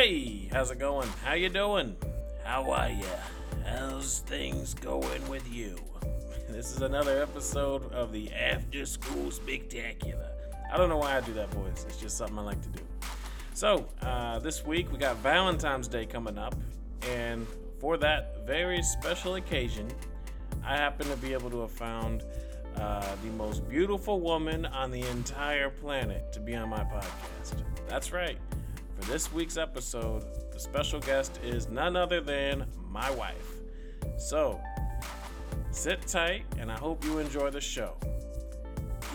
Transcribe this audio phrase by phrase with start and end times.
[0.00, 1.08] Hey, how's it going?
[1.24, 1.96] How you doing?
[2.44, 3.16] How are ya?
[3.66, 5.76] How's things going with you?
[6.48, 10.30] This is another episode of the After School Spectacular.
[10.72, 11.84] I don't know why I do that voice.
[11.88, 12.82] It's just something I like to do.
[13.54, 16.54] So, uh, this week we got Valentine's Day coming up,
[17.02, 17.44] and
[17.80, 19.88] for that very special occasion,
[20.64, 22.22] I happen to be able to have found
[22.76, 27.64] uh, the most beautiful woman on the entire planet to be on my podcast.
[27.88, 28.38] That's right.
[28.98, 33.54] For this week's episode, the special guest is none other than my wife.
[34.18, 34.60] So,
[35.70, 37.96] sit tight, and I hope you enjoy the show.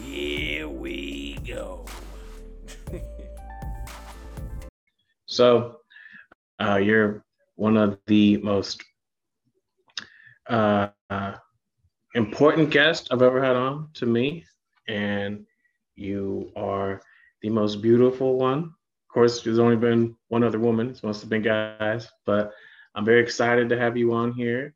[0.02, 1.86] Here we go.
[5.26, 5.80] so,
[6.60, 7.26] uh, you're
[7.56, 8.82] one of the most
[10.48, 10.88] uh,
[12.16, 14.46] important guests I've ever had on to me,
[14.88, 15.46] and
[15.96, 17.02] you are
[17.42, 18.74] the most beautiful one.
[19.14, 20.90] Course, there's only been one other woman.
[20.90, 22.52] It must have been guys, but
[22.96, 24.74] I'm very excited to have you on here.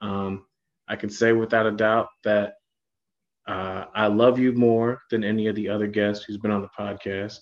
[0.00, 0.46] Um,
[0.88, 2.54] I can say without a doubt that
[3.46, 6.68] uh, I love you more than any of the other guests who's been on the
[6.78, 7.40] podcast.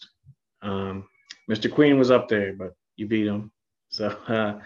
[0.62, 1.06] Um,
[1.48, 1.72] Mr.
[1.72, 3.52] Queen was up there, but you beat him.
[3.90, 4.58] So uh,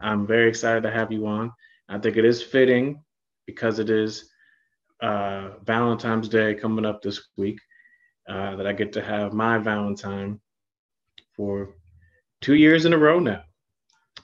[0.00, 1.50] I'm very excited to have you on.
[1.88, 3.02] I think it is fitting
[3.46, 4.30] because it is
[5.00, 7.58] uh, Valentine's Day coming up this week
[8.28, 10.38] uh, that I get to have my Valentine
[11.36, 11.74] for
[12.40, 13.42] two years in a row now.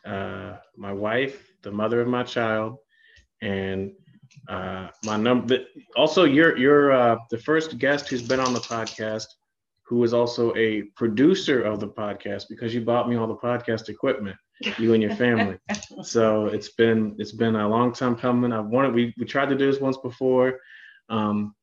[0.04, 2.78] Uh, my wife, the mother of my child,
[3.42, 3.92] and
[4.48, 5.58] uh, my number.
[5.96, 9.26] Also, you're you're uh, the first guest who's been on the podcast
[9.82, 13.88] who is also a producer of the podcast because you bought me all the podcast
[13.88, 14.36] equipment
[14.76, 15.56] you and your family.
[16.02, 18.52] so it's been it's been a long time coming.
[18.52, 20.60] I wanted we we tried to do this once before,
[21.08, 21.54] um,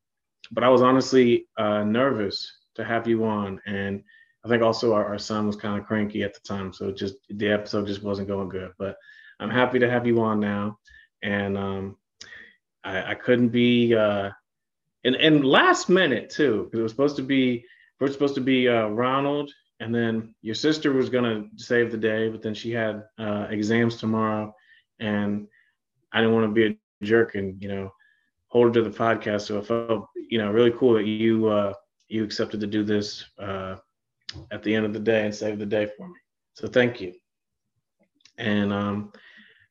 [0.52, 4.04] but I was honestly uh, nervous to have you on, and
[4.46, 7.16] I think also our, our son was kind of cranky at the time, so just
[7.30, 8.72] the episode just wasn't going good.
[8.78, 8.96] But
[9.40, 10.78] I'm happy to have you on now,
[11.24, 11.98] and um,
[12.84, 13.96] I, I couldn't be.
[13.96, 14.30] Uh,
[15.04, 17.66] and, and last minute too, because it was supposed to be
[18.00, 22.30] we're supposed to be uh, Ronald and then your sister was gonna save the day,
[22.30, 24.54] but then she had uh, exams tomorrow,
[25.00, 25.48] and
[26.14, 27.92] I didn't want to be a jerk and you know
[28.48, 29.42] hold her to the podcast.
[29.42, 31.74] So it felt you know really cool that you uh,
[32.08, 33.76] you accepted to do this uh,
[34.52, 36.16] at the end of the day and save the day for me.
[36.54, 37.14] So thank you.
[38.38, 39.12] And um,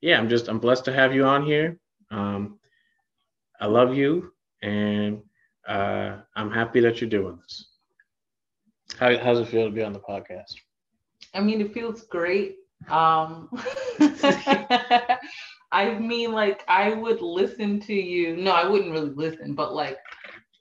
[0.00, 1.78] yeah, I'm just I'm blessed to have you on here.
[2.10, 2.58] Um,
[3.60, 4.32] I love you,
[4.62, 5.22] and
[5.66, 7.68] uh, I'm happy that you're doing this.
[8.98, 10.54] How how's it feel to be on the podcast?
[11.34, 12.56] I mean, it feels great.
[12.88, 13.48] Um,
[15.72, 18.36] I mean, like I would listen to you.
[18.36, 19.98] No, I wouldn't really listen, but like,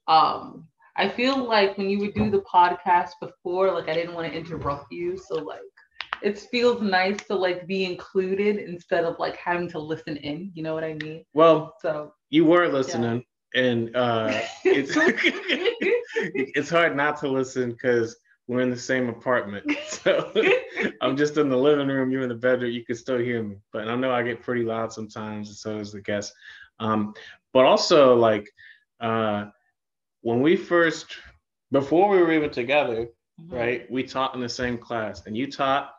[0.08, 4.32] um, I feel like when you would do the podcast before, like I didn't want
[4.32, 5.60] to interrupt you, so like
[6.22, 10.52] it feels nice to like be included instead of like having to listen in.
[10.54, 11.26] You know what I mean?
[11.34, 13.62] Well, so you were listening, yeah.
[13.62, 14.92] and uh, it's
[16.16, 18.16] it's hard not to listen because
[18.48, 19.72] we're in the same apartment.
[20.04, 20.34] So
[21.02, 23.56] I'm just in the living room, you're in the bedroom, you can still hear me.
[23.72, 26.34] But I know I get pretty loud sometimes, and so does the guest.
[26.80, 27.14] Um,
[27.54, 28.50] but also like
[29.00, 29.46] uh,
[30.24, 31.18] when we first
[31.72, 33.56] before we were even together, mm-hmm.
[33.56, 33.92] right?
[33.92, 35.92] We taught in the same class and you taught.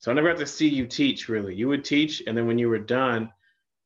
[0.00, 1.54] So I never had to see you teach really.
[1.54, 3.32] You would teach, and then when you were done,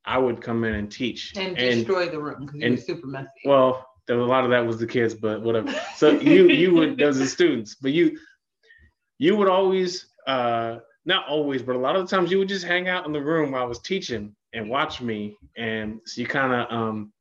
[0.04, 3.06] I would come in and teach and, and destroy the room because you were super
[3.06, 3.28] messy.
[3.44, 5.72] Well, there was a lot of that was the kids, but whatever.
[5.96, 8.18] So you you would those are students, but you
[9.18, 12.64] you would always uh not always, but a lot of the times you would just
[12.64, 15.36] hang out in the room while I was teaching and watch me.
[15.56, 17.12] And so you kind of um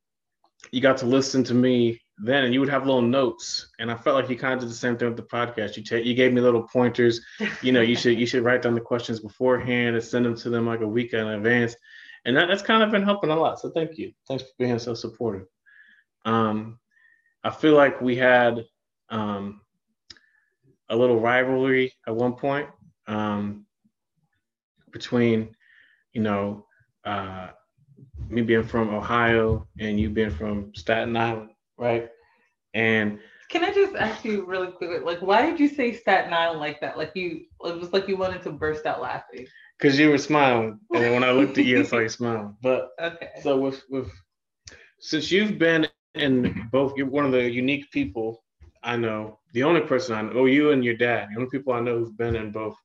[0.70, 3.68] you got to listen to me then and you would have little notes.
[3.78, 5.76] And I felt like you kind of did the same thing with the podcast.
[5.76, 7.20] You take you gave me little pointers,
[7.62, 10.50] you know, you should you should write down the questions beforehand and send them to
[10.50, 11.74] them like a week in advance.
[12.24, 13.58] And that, that's kind of been helping a lot.
[13.60, 14.12] So thank you.
[14.28, 15.46] Thanks for being so supportive.
[16.24, 16.78] Um,
[17.42, 18.64] I feel like we had
[19.10, 19.60] um,
[20.88, 22.68] a little rivalry at one point
[23.08, 23.66] um,
[24.92, 25.56] between,
[26.12, 26.66] you know,
[27.04, 27.48] uh,
[28.28, 32.08] me being from Ohio and you being from Staten Island, right?
[32.74, 33.18] And
[33.50, 36.80] can I just ask you really quickly, like, why did you say Staten Island like
[36.80, 36.96] that?
[36.96, 39.46] Like you, it was like you wanted to burst out laughing.
[39.78, 42.56] Because you were smiling, and when I looked at you, I saw you smiling.
[42.62, 43.30] But okay.
[43.42, 44.10] So with with
[45.00, 48.42] since you've been in both you're one of the unique people
[48.82, 49.38] I know.
[49.52, 51.98] The only person I know, oh, you and your dad, the only people I know
[51.98, 52.76] who've been in both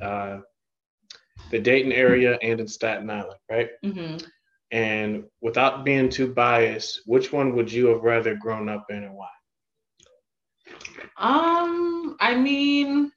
[0.00, 0.38] uh,
[1.50, 3.70] the Dayton area and in Staten Island, right?
[3.84, 4.24] Mm-hmm.
[4.72, 9.14] And without being too biased, which one would you have rather grown up in and
[9.14, 9.28] why?
[11.18, 13.12] Um, I mean,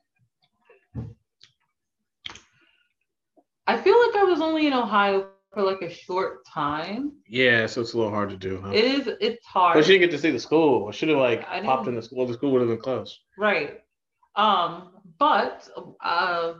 [3.67, 7.13] I feel like I was only in Ohio for like a short time.
[7.27, 8.71] Yeah, so it's a little hard to do, huh?
[8.71, 9.09] It is.
[9.21, 9.75] It's hard.
[9.75, 10.89] But she didn't get to see the school.
[10.89, 12.27] I should have like I popped in the school.
[12.27, 13.17] The school would have been closed.
[13.37, 13.79] Right.
[14.35, 15.69] Um, but
[16.03, 16.53] uh,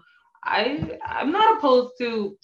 [0.46, 2.38] I I'm not opposed to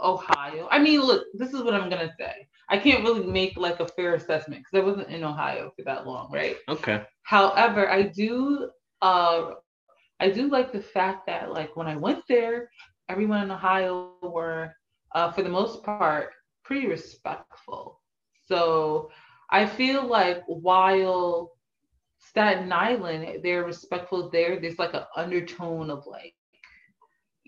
[0.00, 0.68] Ohio.
[0.70, 2.48] I mean, look, this is what I'm gonna say.
[2.70, 6.06] I can't really make like a fair assessment because I wasn't in Ohio for that
[6.06, 6.56] long, right?
[6.68, 7.04] Okay.
[7.22, 8.70] However, I do
[9.02, 9.52] uh
[10.20, 12.70] I do like the fact that like when I went there,
[13.08, 14.72] everyone in Ohio were
[15.14, 16.30] uh for the most part
[16.64, 18.00] pretty respectful.
[18.46, 19.10] So
[19.50, 21.52] I feel like while
[22.18, 26.34] Staten Island, they're respectful there, there's like an undertone of like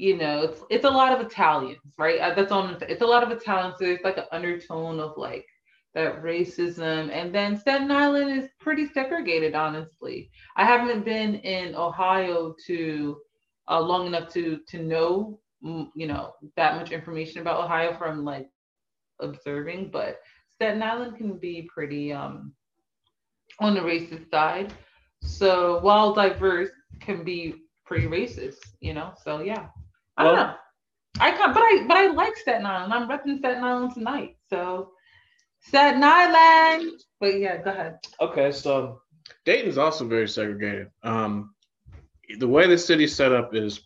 [0.00, 2.18] you know, it's it's a lot of Italians, right?
[2.20, 2.78] Uh, That's on.
[2.88, 3.76] It's a lot of Italians.
[3.78, 5.46] So there's like an undertone of like
[5.94, 10.30] that racism, and then Staten Island is pretty segregated, honestly.
[10.56, 13.18] I haven't been in Ohio to
[13.68, 18.24] uh, long enough to to know, mm, you know, that much information about Ohio from
[18.24, 18.48] like
[19.20, 22.54] observing, but Staten Island can be pretty um
[23.58, 24.72] on the racist side.
[25.22, 26.70] So while diverse
[27.00, 27.54] can be
[27.84, 29.12] pretty racist, you know.
[29.22, 29.68] So yeah.
[30.16, 30.54] I don't Well- know.
[31.18, 32.94] I can't, but I but I like Staten Island.
[32.94, 34.36] I'm repping Staten Island tonight.
[34.48, 34.92] So
[35.60, 37.00] Staten Island.
[37.18, 37.98] But yeah, go ahead.
[38.20, 39.02] Okay, so
[39.44, 40.88] Dayton's also very segregated.
[41.02, 41.54] Um,
[42.38, 43.80] the way the city's set up is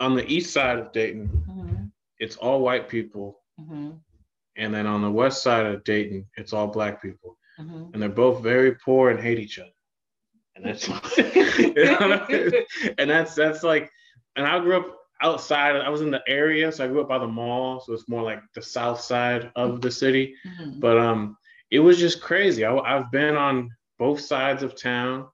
[0.00, 1.84] on the east side of Dayton, Mm-hmm.
[2.18, 3.90] it's all white people, Mm-hmm.
[4.56, 7.90] and then on the west side of Dayton, it's all black people, Mm-hmm.
[7.92, 9.76] and they're both very poor and hate each other.
[10.56, 10.88] And that's
[12.98, 13.90] and that's that's like,
[14.36, 15.76] and I grew up outside.
[15.76, 18.22] I was in the area, so I grew up by the mall, so it's more
[18.22, 20.34] like the south side of the city.
[20.46, 20.80] Mm-hmm.
[20.80, 21.36] but um
[21.70, 25.26] it was just crazy I, i've been on both sides of town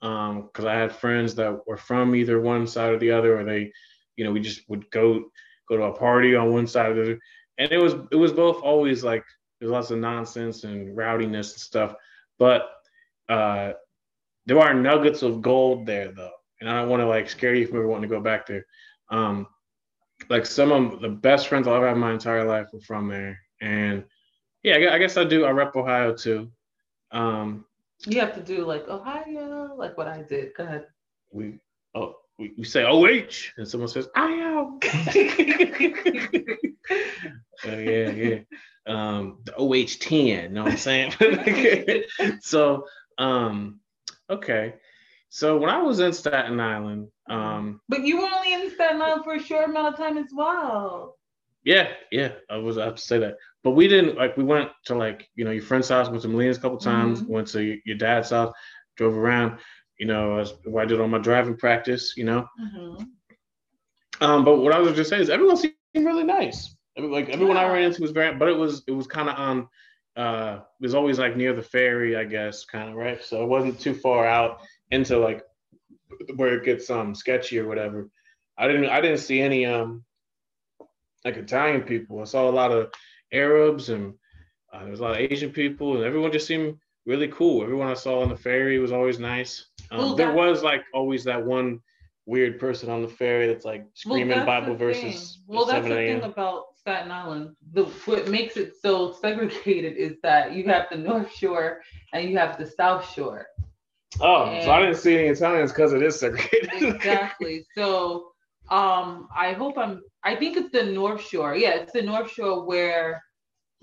[0.00, 3.44] um because i had friends that were from either one side or the other or
[3.44, 3.72] they
[4.16, 5.24] you know we just would go
[5.68, 7.18] go to a party on one side of the other
[7.58, 9.24] and it was it was both always like
[9.60, 11.94] there's lots of nonsense and rowdiness and stuff
[12.38, 12.70] but
[13.28, 13.72] uh
[14.46, 17.66] there are nuggets of gold there though and i don't want to like scare you
[17.66, 18.66] from ever wanting to go back there
[19.12, 19.46] um
[20.28, 23.08] like some of the best friends i've ever had in my entire life were from
[23.08, 24.04] there and
[24.62, 25.44] yeah, I guess I do.
[25.44, 26.50] I rep Ohio too.
[27.10, 27.64] Um,
[28.06, 30.54] You have to do like Ohio, like what I did.
[30.56, 30.86] Go ahead.
[31.30, 31.58] we
[31.94, 34.78] oh we, we say OH, and someone says Ohio.
[37.64, 38.38] oh yeah, yeah.
[38.86, 40.54] Um, the OH ten.
[40.54, 41.12] Know what I'm saying?
[42.40, 42.86] so
[43.18, 43.80] um,
[44.30, 44.74] okay.
[45.34, 49.24] So when I was in Staten Island, um, But you were only in Staten Island
[49.24, 51.16] for a short amount of time as well.
[51.64, 53.38] yeah, yeah, I was I have to say that.
[53.64, 56.28] But we didn't like we went to like you know your friend's house, went to
[56.28, 57.28] Melina's a couple times, Mhm.
[57.28, 58.52] went to your dad's house,
[58.98, 59.58] drove around.
[59.98, 62.14] You know, as where I did all my driving practice.
[62.14, 63.04] You know, Mm-hmm.
[64.20, 66.76] um, but what I was just saying is everyone seemed really nice.
[66.98, 69.68] Like everyone I ran into was very, but it was it was kind of on.
[70.14, 73.22] Uh, it was always like near the ferry, I guess, kind of right.
[73.24, 74.60] So it wasn't too far out
[74.92, 75.42] into like
[76.36, 78.08] where it gets um sketchy or whatever.
[78.56, 80.04] I didn't I didn't see any um
[81.24, 82.20] like Italian people.
[82.20, 82.92] I saw a lot of
[83.32, 84.14] Arabs and
[84.72, 87.62] uh, there was a lot of Asian people, and everyone just seemed really cool.
[87.62, 89.66] Everyone I saw on the ferry was always nice.
[89.90, 91.80] Um, Well, there was like always that one
[92.24, 95.40] weird person on the ferry that's like screaming that's Bible verses.
[95.46, 97.54] Well, that's 7 the thing about Staten Island.
[97.72, 101.80] The what makes it so segregated is that you have the North Shore
[102.12, 103.46] and you have the South Shore.
[104.20, 106.70] Oh, so I didn't see any Italians because it is segregated.
[106.82, 107.64] Exactly.
[107.74, 108.32] so,
[108.70, 110.02] um, I hope I'm.
[110.24, 111.56] I think it's the North Shore.
[111.56, 113.22] Yeah, it's the North Shore where,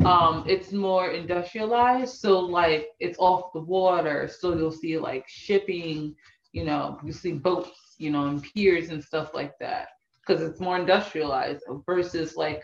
[0.06, 2.16] um, it's more industrialized.
[2.20, 4.28] So like it's off the water.
[4.28, 6.16] So you'll see like shipping.
[6.54, 7.96] You know, you see boats.
[7.98, 9.90] You know, and piers and stuff like that
[10.30, 12.64] because it's more industrialized versus like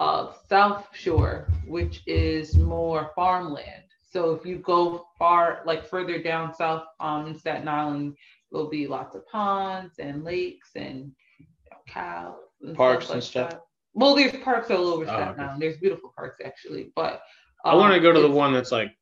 [0.00, 3.85] uh, South Shore, which is more farmland.
[4.16, 8.16] So if you go far, like further down south um, in Staten Island,
[8.50, 13.22] there'll be lots of ponds and lakes and you know, cows and Parks stuff and
[13.22, 13.50] stuff?
[13.50, 13.60] that.
[13.92, 15.42] Well, there's parks all over Oh, Staten okay.
[15.42, 15.60] Island.
[15.60, 17.20] There's beautiful parks actually, but
[17.66, 18.96] I want to um, go to the one that's like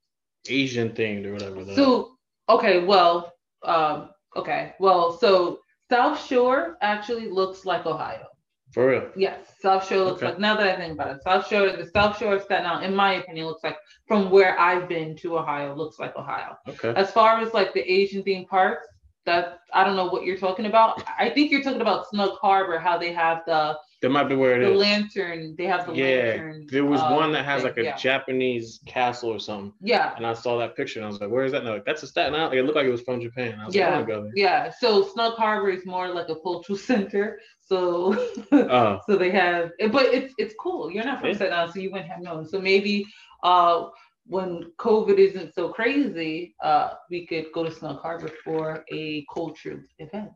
[0.48, 1.64] Asian themed or whatever.
[1.74, 2.16] So
[2.48, 8.26] okay, well, um, okay, well, so South Shore actually looks like Ohio.
[8.74, 9.08] For real.
[9.14, 10.32] Yes, South Shore looks Okay.
[10.32, 10.40] like.
[10.40, 12.94] Now that I think about it, South Shore, the South Shore of Staten Island, in
[12.94, 13.78] my opinion, looks like
[14.08, 16.58] from where I've been to Ohio, looks like Ohio.
[16.68, 16.92] Okay.
[16.96, 18.88] As far as like the Asian themed parks,
[19.26, 21.02] that I don't know what you're talking about.
[21.18, 24.56] I think you're talking about Snug Harbor, how they have the That might be where
[24.60, 24.78] it the is.
[24.78, 25.54] lantern.
[25.56, 26.66] They have the yeah, lantern.
[26.70, 27.96] there was uh, one that has thing, like a yeah.
[27.96, 30.14] Japanese castle or something, yeah.
[30.16, 32.02] and I saw that picture and I was like, "Where is that?" They're like, "That's
[32.02, 33.58] a Staten Island." It looked like it was from Japan.
[33.60, 33.94] I was like, "I Yeah.
[33.96, 37.40] want to go there." Yeah, so Snug Harbor is more like a cultural center.
[37.60, 38.14] So
[38.52, 40.90] Oh, so they have but it's it's cool.
[40.90, 41.34] You're not from Yeah.
[41.36, 42.44] Staten Island, so you wouldn't have known.
[42.46, 43.06] So maybe
[43.42, 43.88] uh
[44.26, 49.80] when COVID isn't so crazy, uh we could go to Snug Harbor for a cultural
[49.98, 50.32] event.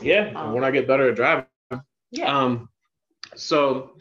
[0.00, 0.32] yeah.
[0.36, 1.46] Um, when I get better at driving.
[2.10, 2.36] Yeah.
[2.36, 2.68] Um,
[3.34, 3.96] so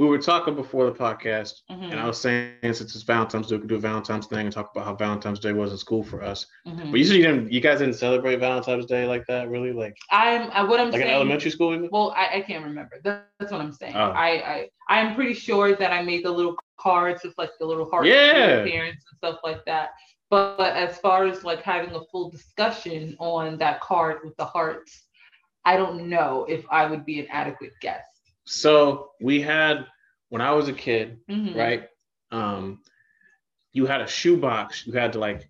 [0.00, 3.56] we were talking before the podcast, Mhm, and I was saying since it's Valentine's Day,
[3.56, 6.02] we could do a Valentine's thing and talk about how Valentine's Day was in school
[6.02, 6.46] for us.
[6.66, 6.90] mhm.
[6.90, 9.94] But you said you didn't, you guys didn't celebrate Valentine's Day like that, really, like
[10.10, 11.88] I'm I, what I'm like in elementary school even.
[11.92, 12.94] Well, I, I can't remember.
[13.04, 13.94] That- That's what I'm saying.
[13.94, 14.12] Oh.
[14.28, 17.88] I, I I'm pretty sure that I made the little cards with like the little
[17.90, 18.64] hearts Yeah.
[18.64, 19.90] parents and stuff like that.
[20.30, 24.44] But, but as far as like having a full discussion on that card with the
[24.46, 25.08] hearts,
[25.66, 28.06] I don't know if I would be an adequate guest.
[28.44, 29.86] So we had
[30.28, 31.54] when I was a kid, Mhm.
[31.56, 31.88] right?
[32.30, 32.82] Um,
[33.72, 34.86] you had a shoebox.
[34.86, 35.48] You had to like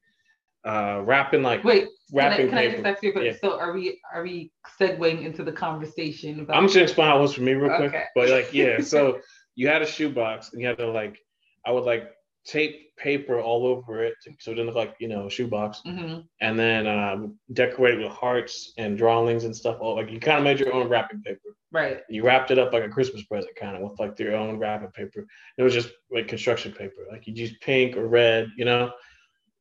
[0.64, 2.88] uh wrap in like Wait, can I, wrapping can I just paper.
[2.88, 3.32] ask you a question?
[3.42, 3.48] Yeah.
[3.50, 7.18] So are we are we segueing into the conversation about I'm just gonna explain how
[7.18, 7.88] it was for me real quick.
[7.94, 8.04] Okay.
[8.14, 9.20] But like, yeah, so
[9.54, 11.18] you had a shoebox and you had to like,
[11.64, 12.10] I would like
[12.46, 15.80] tape paper all over it to, so it didn't look like you know a shoebox,
[15.86, 16.26] Mhm.
[16.42, 19.78] and then um, decorate it with hearts and drawings and stuff.
[19.80, 21.56] All like you kind of made your own wrapping paper.
[21.72, 22.00] Right.
[22.08, 24.90] You wrapped it up like a Christmas present, kind of with like your own wrapping
[24.90, 25.26] paper.
[25.56, 27.06] It was just like construction paper.
[27.10, 28.92] Like you use pink or red, you know,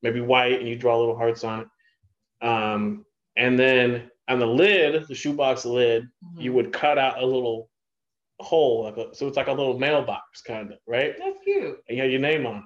[0.01, 2.45] maybe white, and you draw little hearts on it.
[2.45, 6.41] Um, and then on the lid, the shoebox lid, Mhm.
[6.41, 7.69] you would cut out a little
[8.39, 11.15] hole, like a, so it's like a little mailbox kind of, right?
[11.17, 11.83] That's cute.
[11.87, 12.63] And you had your name on it.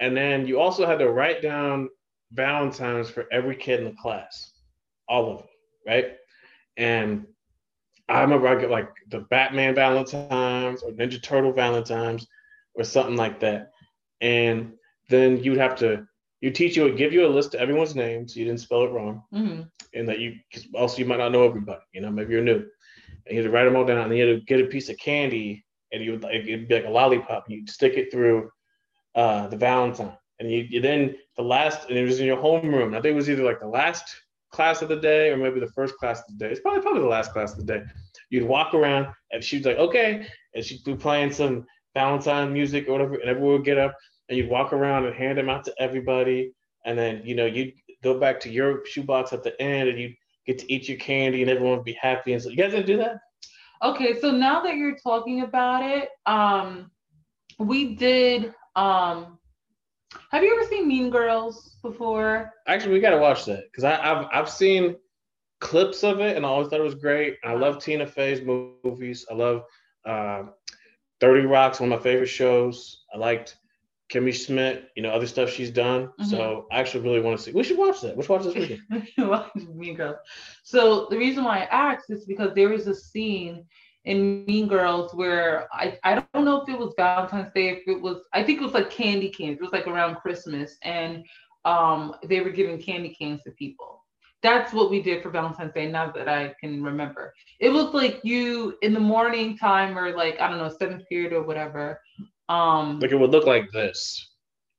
[0.00, 1.88] And then you also had to write down
[2.32, 4.52] Valentines for every kid in the class,
[5.08, 5.48] all of them,
[5.86, 6.16] right?
[6.76, 7.26] And
[8.08, 12.26] I remember I get like the Batman Valentines or Ninja Turtle Valentines
[12.74, 13.72] or something like that.
[14.20, 14.72] And
[15.08, 16.06] then you'd have to,
[16.40, 18.90] your teacher would give you a list of everyone's names, so you didn't spell it
[18.90, 19.62] wrong hmm
[19.94, 20.36] and that you
[20.74, 22.64] also you might not know everybody, you know, maybe you're new.
[23.26, 24.88] And you had to write them all down, and you had to get a piece
[24.88, 28.12] of candy, and you would like it'd be like a lollipop, and you'd stick it
[28.12, 28.50] through
[29.14, 32.90] uh, the Valentine, and you, you then the last, and it was in your homeroom.
[32.90, 34.14] I think it was either like the last
[34.50, 36.50] class of the day or maybe the first class of the day.
[36.50, 37.82] It's probably probably the last class of the day.
[38.30, 42.88] You'd walk around, and she'd be like, okay, and she'd be playing some Valentine music
[42.88, 43.94] or whatever, and everyone would get up,
[44.28, 46.52] and you'd walk around and hand them out to everybody,
[46.84, 50.12] and then you know you'd go back to your shoebox at the end, and you
[50.46, 52.32] get to eat your candy, and everyone would be happy.
[52.34, 53.16] And so you guys didn't do that?
[53.82, 56.90] Okay, so now that you're talking about it, um,
[57.58, 58.52] we did.
[58.76, 59.38] Um,
[60.30, 62.52] have you ever seen Mean Girls before?
[62.66, 64.96] Actually, we gotta watch that because I've I've seen
[65.60, 67.36] clips of it, and I always thought it was great.
[67.44, 69.26] I love Tina Fey's movies.
[69.30, 69.64] I love
[70.04, 70.44] uh,
[71.20, 73.04] Thirty Rock's one of my favorite shows.
[73.14, 73.56] I liked
[74.12, 76.10] Kimmy Schmidt, you know, other stuff she's done.
[76.24, 77.52] So I actually really want to see.
[77.52, 78.16] We should watch that.
[78.16, 78.54] We should watch this
[79.18, 79.74] weekend.
[79.74, 80.16] mean Girls.
[80.62, 83.64] So the reason why I asked is because there is a scene
[84.08, 88.00] in Mean Girls where I, I don't know if it was Valentine's Day, if it
[88.06, 89.58] was I think it was like candy canes.
[89.58, 91.24] It was like around Christmas, and
[91.64, 92.00] um
[92.30, 93.92] they were giving candy canes to people.
[94.40, 95.86] That's what we did for Valentine's Day.
[95.90, 97.24] Now that I can remember,
[97.66, 101.32] it was like you in the morning time or like I don't know seventh period
[101.32, 102.00] or whatever.
[102.48, 104.30] Um, Like it would look like this.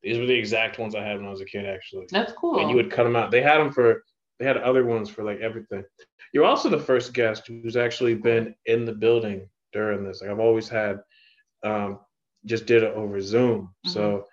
[0.02, 2.06] These were the exact ones I had when I was a kid, actually.
[2.10, 2.60] that's cool.
[2.60, 3.32] and you would cut them out.
[3.32, 4.04] They had them for,
[4.40, 5.84] they had other ones for like everything.
[6.34, 10.22] You're also the first guest who's actually been in the building during this.
[10.22, 11.00] Like I've always had,
[11.64, 12.00] um,
[12.46, 13.74] just did it over Zoom.
[13.86, 14.26] So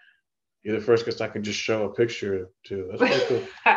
[0.62, 2.88] you're the first guest I could just show a picture to.
[2.90, 3.26] That's pretty
[3.64, 3.74] cool.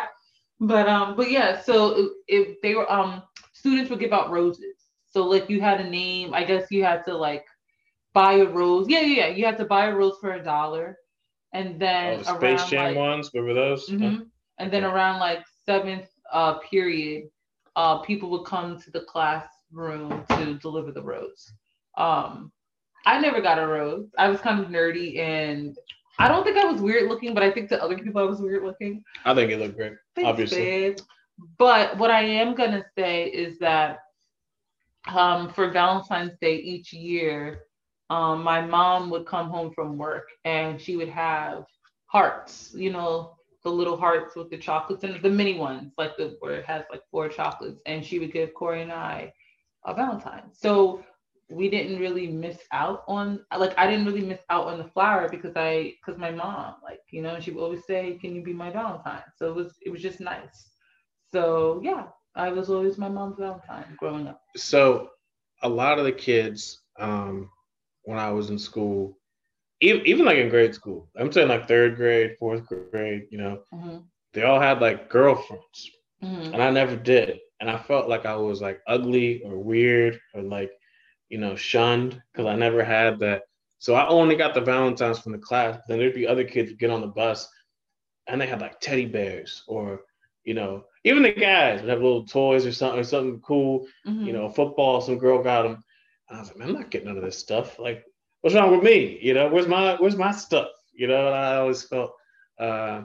[0.60, 3.22] but um but yeah so if they were um
[3.54, 4.76] students would give out roses
[5.08, 7.46] so like you had a name i guess you had to like
[8.12, 10.98] buy a rose yeah yeah yeah you had to buy a rose for a dollar
[11.54, 13.88] and Oh, then the Space around Jam like, ones, remember those?
[13.88, 14.26] Mhm.
[14.58, 17.28] and then around like seventh uh period
[17.76, 21.52] uh people would come to the classroom to deliver the rose
[21.96, 22.50] um
[23.06, 25.76] i never got a rose i was kind of nerdy and
[26.18, 28.40] i don't think i was weird looking but i think to other people i was
[28.40, 29.92] weird looking I think it looked great.
[30.14, 30.58] Thanks, Obviously.
[30.60, 30.98] babe.
[31.58, 33.98] But what I am gonna say is that
[35.08, 37.64] um, for Valentine's Day each year,
[38.10, 41.64] um, my mom would come home from work and she would have
[42.06, 46.36] hearts, you know, the little hearts with the chocolates and the mini ones, like the
[46.40, 49.32] where it has like four chocolates, and she would give Corey and I
[49.84, 50.50] a Valentine.
[50.52, 51.04] So
[51.50, 55.28] we didn't really miss out on like I didn't really miss out on the flower
[55.28, 58.52] because I because my mom like you know she would always say can you be
[58.52, 60.70] my Valentine so it was it was just nice
[61.32, 64.42] so yeah I was always my mom's Valentine growing up.
[64.56, 65.10] So
[65.62, 67.50] a lot of the kids, um,
[68.04, 69.18] when I was in school,
[69.80, 73.42] even, even like in grade school, I'm saying like third grade, fourth grade, you know,
[73.74, 73.96] Mm-hmm.
[74.16, 75.90] they all had like girlfriends.
[76.22, 76.52] Mm-hmm.
[76.52, 77.38] and I never did.
[77.60, 80.70] And I felt like I was like ugly or weird or like,
[81.28, 83.42] you know, shunned because I never had that.
[83.78, 85.78] So I only got the Valentines from the class.
[85.88, 87.48] Then there'd be other kids get on the bus
[88.28, 90.00] and they had like teddy bears or,
[90.44, 94.26] you know, even the guys would have little toys or something, something cool, Mm-hmm.
[94.26, 95.82] you know, football, some girl got them.
[96.28, 97.78] And I was like, man, I'm not getting none of this stuff.
[97.78, 98.04] Like,
[98.40, 99.18] what's wrong with me?
[99.20, 100.68] You know, where's my where's my stuff?
[100.92, 102.12] You know, and I always felt
[102.58, 103.02] uh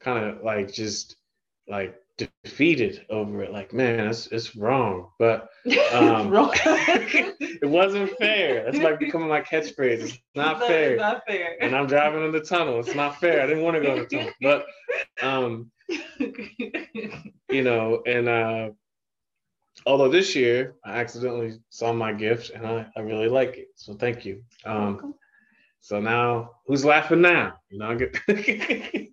[0.00, 1.16] kind of like just
[1.68, 3.52] like defeated over it.
[3.52, 5.10] Like, man, it's it's wrong.
[5.18, 5.48] But
[5.92, 6.50] um, Wrong.
[6.54, 8.64] it wasn't fair.
[8.64, 10.00] That's like becoming my catchphrase.
[10.02, 10.96] It's not fair.
[10.96, 11.56] Not fair.
[11.60, 12.80] And I'm driving in the tunnel.
[12.80, 13.42] It's not fair.
[13.42, 14.32] I didn't want to go in the tunnel.
[14.40, 14.66] But
[15.22, 15.70] um,
[17.48, 18.70] you know, and uh
[19.86, 23.68] although this year I accidentally saw my gift and I, I really like it.
[23.76, 24.42] So thank you.
[24.64, 25.14] Um
[25.80, 27.54] so now who's laughing now?
[27.70, 28.16] You know, I get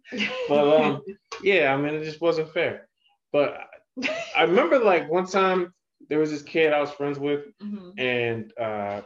[0.50, 1.02] but um
[1.44, 2.88] yeah, I mean it just wasn't fair.
[3.32, 3.58] But
[4.36, 5.74] I remember like one time
[6.10, 7.92] there was this kid I was friends with Mhm.
[7.98, 9.02] and uh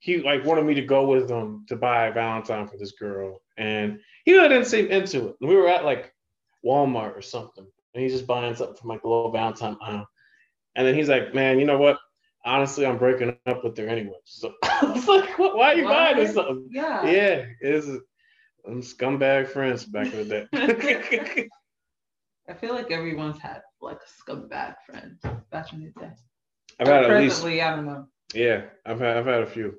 [0.00, 3.40] he like wanted me to go with him to buy a Valentine for this girl,
[3.56, 5.36] and he really didn't seem into it.
[5.40, 6.12] We were at like
[6.64, 10.06] Walmart or something, and he's just buying something from like the little Valentine aisle,
[10.78, 11.98] and then he's like, "Man, you know what?
[12.46, 15.84] Honestly, I'm breaking up with her anyway." So I was like, what, "Why are you
[15.84, 17.04] buying this something?" Yeah.
[17.10, 17.86] Yeah, it's
[18.64, 21.48] some scumbag friends back in the day.
[22.48, 25.18] I feel like everyone's had like a scumbag friend
[25.50, 26.12] back in the day.
[26.80, 28.06] I've had at least, I don't know.
[28.34, 29.74] yeah, I've had, I've had a few.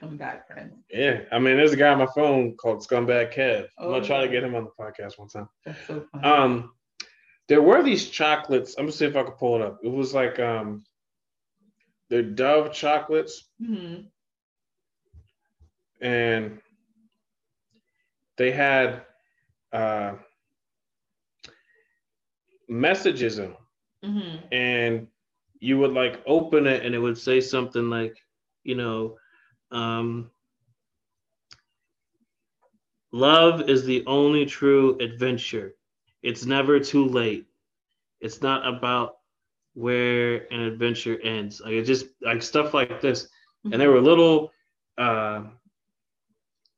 [0.00, 0.72] Scumbag friend.
[0.90, 3.62] Yeah, I mean, there's a guy on my phone called Scumbag Kev.
[3.78, 5.48] I'm Oh, gonna try to get him on the podcast one time.
[5.64, 6.24] That's so funny.
[6.28, 6.72] Um,
[7.52, 8.76] there were these chocolates.
[8.78, 9.80] I'm gonna see if I can pull it up.
[9.84, 10.84] It was like um,
[12.08, 14.10] they're Dove chocolates, Mhm.
[16.00, 16.60] and
[18.36, 19.02] they had
[19.72, 20.12] uh,
[22.68, 23.56] messages in them,
[24.02, 24.52] Mhm.
[24.52, 25.08] and
[25.60, 28.16] you would like open it, and it would say something like,
[28.64, 29.16] you know,
[29.72, 30.30] um,
[33.12, 35.74] love is the only true adventure.
[36.22, 37.46] It's never too late.
[38.22, 39.16] It's not about
[39.74, 41.60] where an adventure ends.
[41.60, 43.28] Like it just like stuff like this.
[43.64, 44.52] And there were little
[44.96, 45.42] uh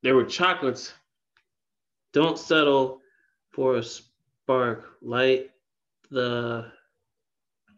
[0.03, 0.93] there were chocolates.
[2.13, 3.01] Don't settle
[3.51, 4.97] for a spark.
[5.01, 5.51] Light
[6.11, 6.71] the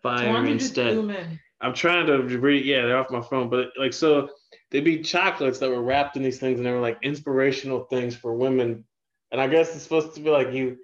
[0.02, 1.40] fire don't you just instead.
[1.60, 2.66] I'm trying to read.
[2.66, 4.30] Yeah, they're off my phone, but like so,
[4.70, 8.16] they'd be chocolates that were wrapped in these things, and they were like inspirational things
[8.16, 8.84] for women.
[9.32, 10.78] And I guess it's supposed to be like you,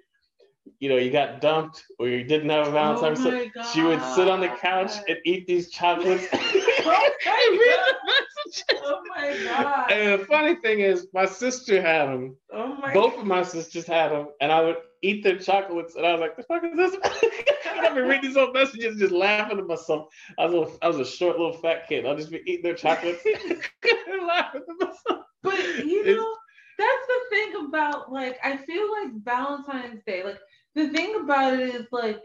[0.80, 3.20] you know, you got dumped or you didn't have a oh Valentine's.
[3.20, 6.26] oh so she would sit on the couch and eat these chocolates.
[6.32, 8.82] oh and read the messages.
[8.84, 9.90] Oh my god.
[9.90, 12.36] And the funny thing is, my sister had them.
[12.52, 16.06] oh my Both of my sisters had them, and I would eat their chocolates, and
[16.06, 16.96] I was like, "The fuck is this?"
[17.76, 20.08] I'd be reading these old messages, just laughing to myself.
[20.38, 22.06] I was a little, I was a short little fat kid.
[22.06, 23.62] I'd just be eating their chocolates and
[24.26, 25.26] laughing to myself.
[25.42, 26.36] But you It's- know,
[26.78, 30.22] that's the thing about like I feel like Valentine's Day.
[30.24, 30.38] Like
[30.74, 32.22] the thing about it is like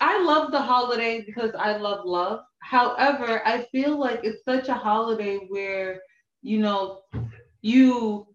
[0.00, 2.40] I love the holiday because I love love.
[2.60, 6.00] However, I feel like it's such a holiday where
[6.42, 7.00] you know
[7.62, 8.26] you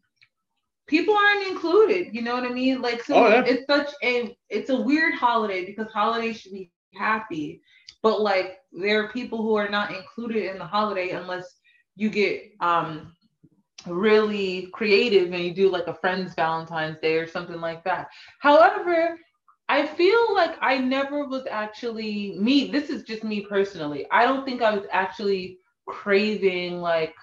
[0.88, 2.08] people aren't included.
[2.14, 2.82] You know what I mean?
[2.82, 3.44] Like so Oh, yeah.
[3.46, 7.34] it's such a it's a weird holiday because holidays should be happy,
[8.02, 8.28] but like
[8.72, 11.46] there are people who are not included in the holiday unless
[11.96, 13.14] you get um
[13.88, 18.08] really creative and you do like a friend's Valentine's Day or something like that.
[18.40, 19.18] However,
[19.70, 22.72] I feel like I never was actually me.
[22.72, 24.06] This is just me personally.
[24.12, 27.14] I don't think I was actually craving like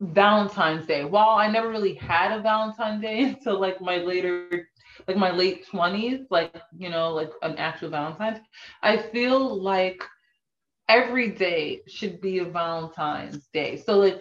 [0.00, 1.04] Valentine's Day.
[1.04, 4.68] While I never really had a Valentine's Day until like my later,
[5.06, 8.40] like my late 20s, like, you know, like an actual Valentine's,
[8.82, 10.02] I feel like
[10.88, 13.76] every day should be a Valentine's Day.
[13.76, 14.20] So, like,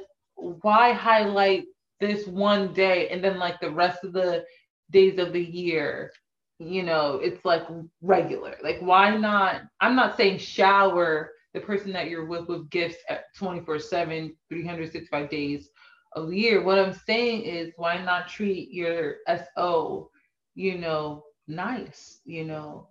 [0.61, 1.65] why highlight
[1.99, 4.43] this one day and then like the rest of the
[4.91, 6.11] days of the year?
[6.59, 7.63] You know, it's like
[8.01, 8.55] regular.
[8.63, 9.61] Like, why not?
[9.81, 15.29] I'm not saying shower the person that you're with with gifts at 24 7, 365
[15.29, 15.69] days
[16.13, 16.63] of the year.
[16.63, 20.09] What I'm saying is, why not treat your SO,
[20.55, 22.89] you know, nice, you know,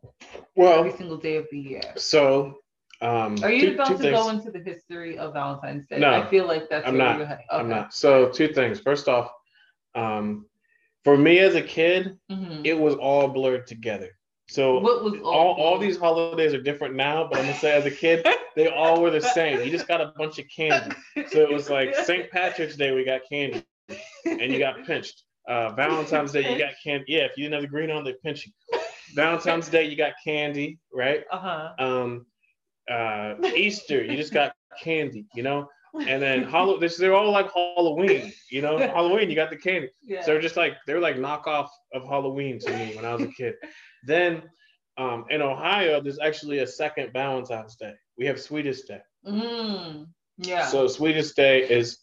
[0.57, 1.97] Well, every single day of the year?
[1.97, 2.55] so
[3.03, 4.17] um, Are you two- about two to things.
[4.19, 5.99] go into the history of Valentine's Day?
[5.99, 7.19] No, I feel like that's I'm where not.
[7.19, 7.47] you're heading.
[7.51, 7.93] I'm not.
[7.93, 8.81] So two things.
[8.81, 9.31] First off,
[9.95, 10.47] um,
[11.05, 12.65] for me as a kid, Mhm.
[12.65, 14.11] it was all blurred together.
[14.49, 17.87] So What was all, all these holidays are different now, but I'm gonna say as
[17.87, 19.61] a kid, they all were the same.
[19.65, 20.95] You just got a bunch of candy.
[21.29, 22.31] So it was like St.
[22.31, 23.65] Patrick's Day, we got candy,
[24.27, 25.23] and you got pinched.
[25.49, 27.07] Uh, Valentine's Day, you got candy.
[27.09, 28.53] Yeah, if you didn't have the green on, they pinch you.
[29.15, 31.25] Valentine's Day, you got candy, right?
[31.33, 31.69] Uh huh.
[31.79, 32.27] Um,
[32.91, 35.69] uh, Easter, you just got candy, you know.
[36.07, 38.63] And then Halloween, they're all like Halloween, you know.
[38.79, 39.91] Halloween, you got the candy.
[40.03, 40.21] Yeah.
[40.23, 43.29] So they're just like they're like knockoff of Halloween to me when I was a
[43.29, 43.55] kid.
[44.07, 44.43] then
[44.97, 47.93] um, in Ohio, there's actually a second Valentine's Day.
[48.19, 49.01] We have Sweetest Day.
[49.27, 50.07] Mm,
[50.39, 50.67] yeah.
[50.67, 51.99] So Sweetest Day is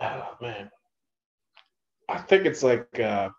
[0.00, 0.70] oh man.
[2.08, 3.30] I think it's like uh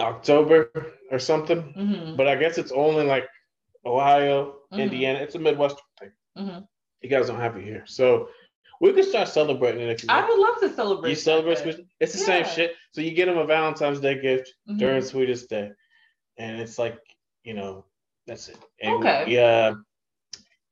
[0.00, 0.70] October
[1.10, 1.62] or something.
[1.74, 3.26] hmm But I guess it's only like
[3.86, 4.78] Ohio, Mhm.
[4.80, 5.18] Indiana.
[5.20, 6.12] It's a Midwestern thing.
[6.36, 6.58] hmm
[7.02, 7.84] You guys don't have it here.
[7.86, 8.28] So
[8.80, 11.10] we could start celebrating it if you I would love to celebrate.
[11.10, 11.58] You celebrate.
[11.58, 12.74] Sweetest It's the same shit.
[12.92, 14.78] So you get them a Valentine's Day gift Mhm.
[14.78, 15.70] during Sweetest Day.
[16.36, 16.98] And it's like,
[17.44, 17.86] you know,
[18.26, 18.58] that's it.
[18.82, 19.24] And Okay.
[19.28, 19.74] Yeah.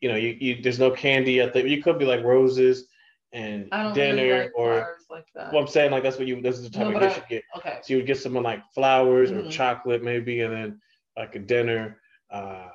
[0.00, 2.88] You know, you, you there's no candy at the you could be like roses
[3.32, 5.50] and dinner really like or flowers like that.
[5.52, 7.20] well I'm saying like that's what you this is the type No, of gift I-
[7.22, 7.42] you get.
[7.56, 7.78] okay.
[7.82, 9.50] So you would get someone like flowers or Mhm.
[9.50, 10.80] chocolate maybe and then
[11.16, 12.00] like a dinner.
[12.30, 12.68] Uh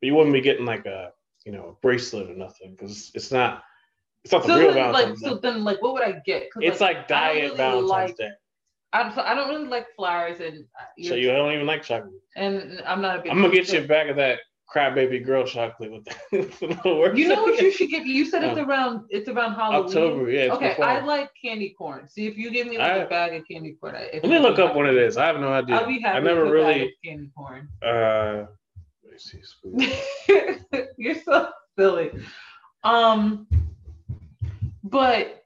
[0.00, 1.12] but you wouldn't be getting like a
[1.44, 3.62] you know a bracelet or nothing because it's not
[4.24, 6.48] it's not the So real then, like, Valentine's so then, like, what would I get?
[6.60, 8.30] It's like don't diet really Valentine's like- Day.
[8.92, 12.14] I, so I don't really like flowers, and uh, So you don't even like chocolate.
[12.34, 13.30] and I'm not a big.
[13.32, 14.38] I'm gonna get you a bag of that
[14.74, 17.18] crybaby girl chocolate with the, with the little words.
[17.18, 18.06] You know what you should get?
[18.06, 18.64] You said it's Oh.
[18.64, 19.04] around.
[19.10, 19.86] It's around Halloween.
[19.86, 20.52] October, yeah.
[20.54, 20.84] Okay, before.
[20.86, 22.08] I like candy corn.
[22.08, 23.96] See if you give me like I- a bag of candy corn.
[23.96, 25.16] I- Let me look up what it is.
[25.18, 25.76] I have no idea.
[25.76, 26.16] I'll be happy.
[26.16, 26.96] I never with a bag really.
[27.04, 27.68] candy corn.
[27.84, 28.46] Uh,
[29.16, 29.40] let see.
[30.28, 30.92] Sweet.
[30.98, 31.48] You're so
[31.78, 32.10] silly.
[32.84, 33.46] Um,
[34.84, 35.44] but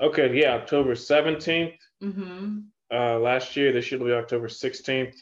[0.00, 1.74] Okay, yeah, October 17th.
[2.02, 2.58] mm-hmm.
[2.92, 5.14] Uh, last year, this year will be October 16th.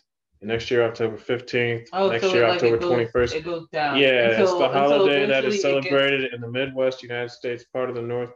[0.42, 1.86] And next year, October 15th.
[1.94, 3.34] oh, next so year, like, October it goes, 21st.
[3.36, 3.96] It goes down.
[3.96, 7.88] Yeah, it's the holiday that is it gets- celebrated in the Midwest United States, part
[7.88, 8.34] of the North.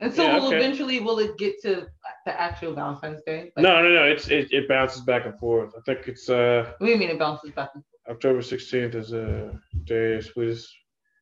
[0.00, 0.56] And so Yeah, will okay.
[0.58, 1.88] eventually will it get to
[2.24, 3.50] the actual Valentine's Day?
[3.56, 4.04] Like, No, no, no.
[4.04, 5.74] It's it, it bounces back and forth.
[5.76, 7.97] I think it's uh What do you mean it bounces back and forth?
[8.08, 10.74] October 16th is a day of sweetest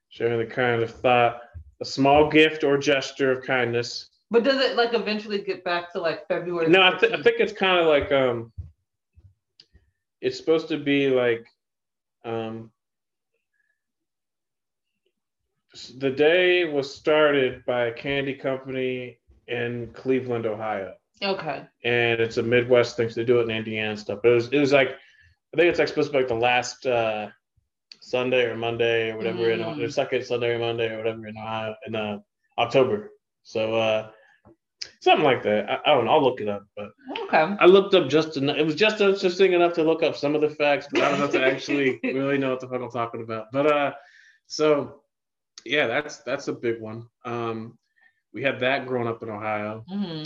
[0.09, 1.40] sharing the kind of thought,
[1.81, 4.09] a small gift or gesture of kindness.
[4.31, 6.68] But does it like eventually get back to like February?
[6.68, 8.53] No, I, th- I think it's kind of like um,
[10.20, 11.46] it's supposed to be like
[12.25, 12.70] um,
[15.99, 19.18] the day was started by a candy company
[19.49, 21.64] in Cleveland, Ohio, Okay.
[21.85, 23.09] and it's a Midwest thing.
[23.11, 24.20] So they do it in Indiana and stuff.
[24.22, 24.96] But it was it was like
[25.57, 27.29] I think it's like supposed to be like the last uh,
[28.03, 29.79] Sunday or Monday or whatever in Mm.
[29.79, 32.19] the second Sunday or Monday or whatever in Ohio in uh,
[32.59, 33.12] October.
[33.42, 34.11] So uh,
[35.01, 35.71] something like that.
[35.71, 36.11] I, I don't know.
[36.11, 36.90] I'll look it up, but.
[37.23, 37.57] Okay.
[37.59, 38.59] I looked up just enough.
[38.59, 41.21] It was just interesting enough to look up some of the facts, but I don't
[41.21, 43.47] know to actually really know what the fuck I'm talking about.
[43.51, 43.92] But uh,
[44.49, 45.01] so
[45.64, 47.07] yeah, that's that's a big one.
[47.25, 47.79] Um,
[48.35, 49.87] we had that growing up in Ohio.
[49.88, 50.25] hmm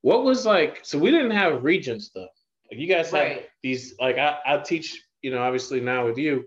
[0.00, 0.80] What was like?
[0.82, 2.30] So we didn't have region stuff.
[2.70, 3.48] Like you guys had Right.
[3.62, 3.94] these.
[4.00, 6.44] Like I, I teach, you know, obviously now with you.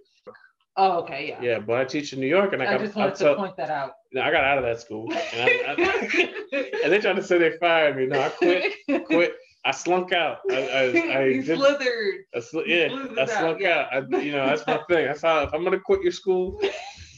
[0.75, 1.27] Oh, okay.
[1.29, 1.41] Yeah.
[1.41, 3.55] Yeah, but I teach in New York, and I I got just wanted to point
[3.57, 3.91] that out.
[4.19, 6.33] I got out of that school, and, I,
[6.83, 8.07] and they tried to say they fired me.
[8.07, 8.73] No, I quit.
[9.05, 9.35] Quit.
[9.65, 10.39] I slunk out.
[10.49, 10.81] I, I,
[11.19, 12.15] I you did, slithered.
[12.35, 13.87] I sl- yeah, Smoothed I it out, slunk yeah.
[13.91, 14.13] out.
[14.13, 15.05] I, you know, that's my thing.
[15.05, 16.59] That's how if I'm gonna quit your school,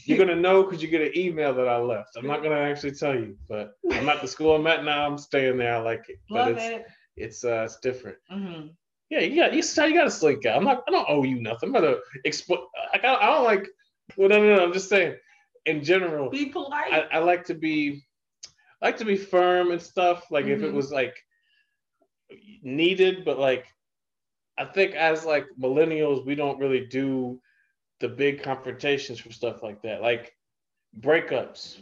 [0.04, 2.10] you're gonna know because you get an email that I left.
[2.16, 5.06] I'm not gonna actually tell you, but I'm at the school I'm at now.
[5.06, 5.74] I'm staying there.
[5.76, 6.86] I like it, but Love it's it.
[7.16, 8.18] it's uh it's different.
[8.30, 8.66] hmm
[9.10, 9.62] Yeah, you got you,
[9.94, 10.56] got to slink out.
[10.58, 10.82] I'm not.
[10.88, 11.68] I don't owe you nothing.
[11.68, 12.60] I'm gonna explain.
[12.92, 13.66] I, I don't like.
[14.16, 14.64] Well, no, no, no.
[14.64, 15.16] I'm just saying.
[15.66, 16.92] In general, Be polite.
[16.92, 18.02] I, I like to be
[18.80, 20.30] I like to be firm and stuff.
[20.30, 20.74] Like if it Mhm.
[20.74, 21.14] was like
[22.62, 23.66] needed, but like
[24.58, 27.40] I think as like millennials, we don't really do
[28.00, 30.02] the big confrontations for stuff like that.
[30.02, 30.32] Like
[31.00, 31.80] breakups.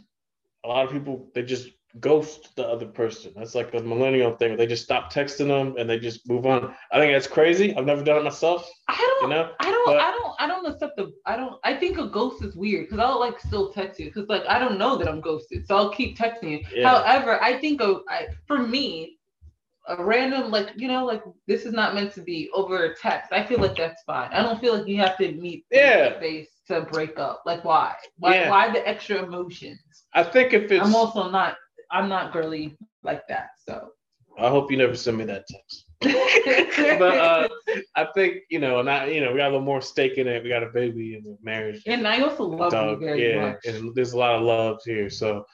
[0.63, 3.31] A lot of people they just ghost the other person.
[3.35, 4.57] That's like a millennial thing.
[4.57, 6.73] They just stop texting them and they just move on.
[6.91, 7.75] I think that's crazy.
[7.75, 8.69] I've never done it myself.
[8.87, 9.29] I don't.
[9.29, 9.51] You know?
[9.59, 9.85] I don't.
[9.85, 10.35] But- I don't.
[10.39, 11.11] I don't accept the.
[11.25, 11.55] I don't.
[11.63, 14.59] I think a ghost is weird because I'll like still text you because like I
[14.59, 16.59] don't know that I'm ghosted, so I'll keep texting you.
[16.73, 16.89] Yeah.
[16.89, 19.17] However, I think a, I, for me,
[19.87, 23.31] a random like you know like this is not meant to be over text.
[23.31, 24.31] I feel like that's fine.
[24.31, 26.09] I don't feel like you have to meet face Yeah.
[26.09, 27.43] to face to break up.
[27.45, 27.93] Like why?
[28.17, 28.35] Why?
[28.35, 28.49] Yeah.
[28.49, 29.79] Why the extra emotions?
[30.13, 31.55] I think if it's I'm also not.
[31.95, 33.49] I'm not girly like that.
[33.67, 33.89] So.
[34.37, 35.85] I hope you never send me that text.
[36.99, 37.47] but uh,
[37.95, 40.27] I think you know, and I you know, we got a little more stake in
[40.27, 40.43] it.
[40.43, 42.99] We got a baby and a marriage, and I also love dog.
[42.99, 43.65] you very Yeah, much.
[43.65, 45.09] and there's a lot of love here.
[45.09, 45.45] So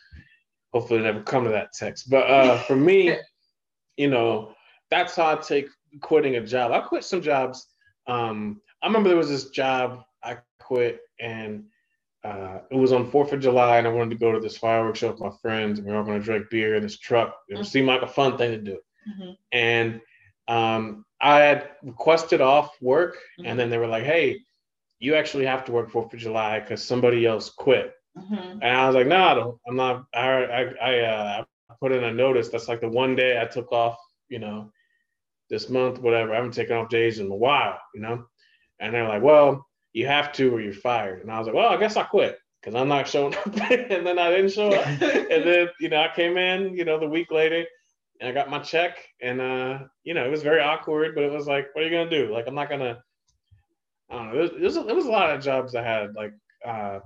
[0.73, 2.10] hopefully, never come to that text.
[2.10, 3.15] But uh, for me,
[3.97, 4.54] you know,
[4.89, 5.67] that's how I take
[6.01, 6.71] quitting a job.
[6.71, 7.67] I quit some jobs
[8.08, 11.65] um, I remember there was this job I quit and
[12.23, 14.99] uh, it was on Fourth of July, and I wanted to go to this fireworks
[14.99, 17.36] show with my friends, and we were all going to drink beer in this truck.
[17.49, 17.63] It mm-hmm.
[17.63, 18.79] seemed like a fun thing to do.
[19.10, 19.31] Mm-hmm.
[19.51, 20.01] And
[20.47, 23.47] um, I had requested off work, mm-hmm.
[23.47, 24.39] and then they were like, "Hey,
[24.99, 28.60] you actually have to work Fourth of July because somebody else quit." Mm-hmm.
[28.62, 30.05] And I was like, "No, nah, I'm not.
[30.13, 31.43] I I I, uh,
[31.79, 32.49] put in a notice.
[32.49, 33.97] That's like the one day I took off.
[34.29, 34.71] You know,
[35.49, 36.34] this month, whatever.
[36.34, 37.79] I haven't taken off days in a while.
[37.95, 38.25] You know."
[38.79, 41.21] And they're like, "Well." You have to or you're fired.
[41.21, 43.47] And I was like, well, I guess I quit because I'm not showing up.
[43.47, 44.86] and then I didn't show up.
[45.01, 47.65] and then, you know, I came in, you know, the week later
[48.19, 48.97] and I got my check.
[49.21, 51.91] And, uh, you know, it was very awkward, but it was like, what are you
[51.91, 52.34] going to do?
[52.34, 53.01] Like, I'm not going to,
[54.10, 54.39] I don't know.
[54.39, 56.34] It was, it was, it was a lot of jobs I had, like,
[56.65, 56.99] uh,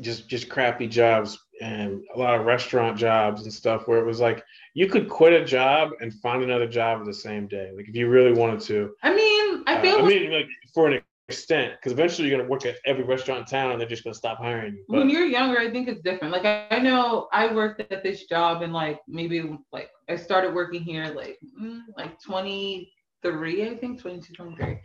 [0.00, 4.20] just just crappy jobs and a lot of restaurant jobs and stuff where it was
[4.20, 7.94] like you could quit a job and find another job the same day like if
[7.94, 11.74] you really wanted to i mean i feel uh, i mean like for an extent
[11.76, 14.14] because eventually you're going to work at every restaurant in town and they're just going
[14.14, 14.84] to stop hiring you.
[14.88, 16.32] But, when you're younger, I think it's different.
[16.32, 20.54] Like I, I, know I worked at this job and like maybe like I started
[20.54, 24.78] working here like mm, like 23, I think 22, 23.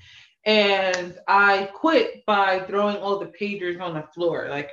[0.45, 4.47] And I quit by throwing all the pagers on the floor.
[4.49, 4.71] Like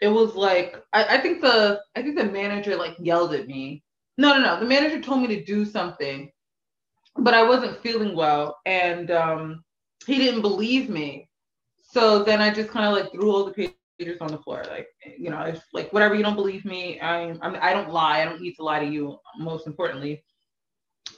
[0.00, 3.82] it was like I, I think the I think the manager like yelled at me.
[4.16, 4.60] No, no, no.
[4.60, 6.30] The manager told me to do something,
[7.16, 8.58] but I wasn't feeling well.
[8.64, 9.64] And um
[10.06, 11.28] he didn't believe me.
[11.82, 13.52] So then I just kind of like threw all the
[13.98, 14.62] papers on the floor.
[14.68, 18.20] Like, you know, if like whatever you don't believe me, I I'm, I don't lie.
[18.20, 19.18] I don't need to lie to you.
[19.38, 20.22] Most importantly.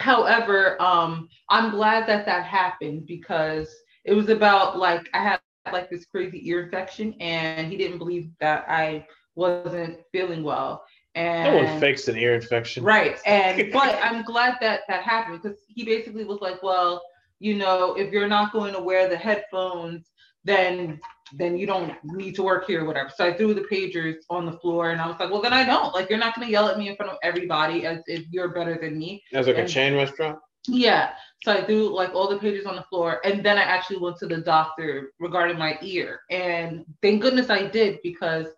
[0.01, 3.73] However, um, I'm glad that that happened because
[4.05, 5.41] it was about like I had
[5.73, 10.85] like this crazy ear infection, and he didn't believe that I wasn't feeling well.
[11.15, 12.83] And no one fakes an ear infection.
[12.83, 13.19] Right.
[13.27, 17.03] And but I'm glad that that happened because he basically was like, well,
[17.43, 20.11] you know, if you're not going to wear the headphones,
[20.45, 21.01] then
[21.35, 23.11] then you don't need to work here or whatever.
[23.17, 25.65] So I threw the pagers on the floor and I was like, well, then I
[25.65, 25.95] don't.
[25.95, 28.53] Like, you're not going to yell at me in front of everybody as if you're
[28.53, 29.23] better than me.
[29.33, 30.39] As like and, a chain restaurant?
[30.69, 31.13] Yeah.
[31.43, 33.19] So I threw like all the pages on the floor.
[33.25, 36.21] And then I actually went to the doctor regarding my ear.
[36.31, 38.49] And thank goodness I did because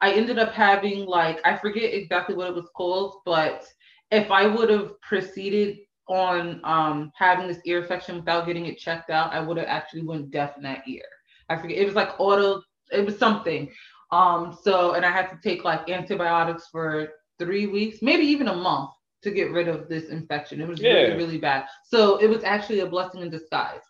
[0.00, 3.64] I ended up having like, I forget exactly what it was called, but
[4.10, 9.10] if I would have proceeded on um, having this ear infection without getting it checked
[9.10, 11.04] out, I would have actually went deaf in that ear.
[11.48, 12.62] I forget it was like auto,
[12.92, 13.70] it was something.
[14.12, 18.54] Um, so and I had to take like antibiotics for three weeks, maybe even a
[18.54, 18.90] month
[19.22, 20.60] to get rid of this infection.
[20.60, 20.92] It was yeah.
[20.92, 21.66] really, really bad.
[21.84, 23.80] So it was actually a blessing in disguise.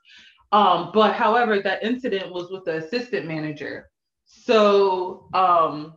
[0.52, 3.90] Um, but however, that incident was with the assistant manager.
[4.24, 5.94] So um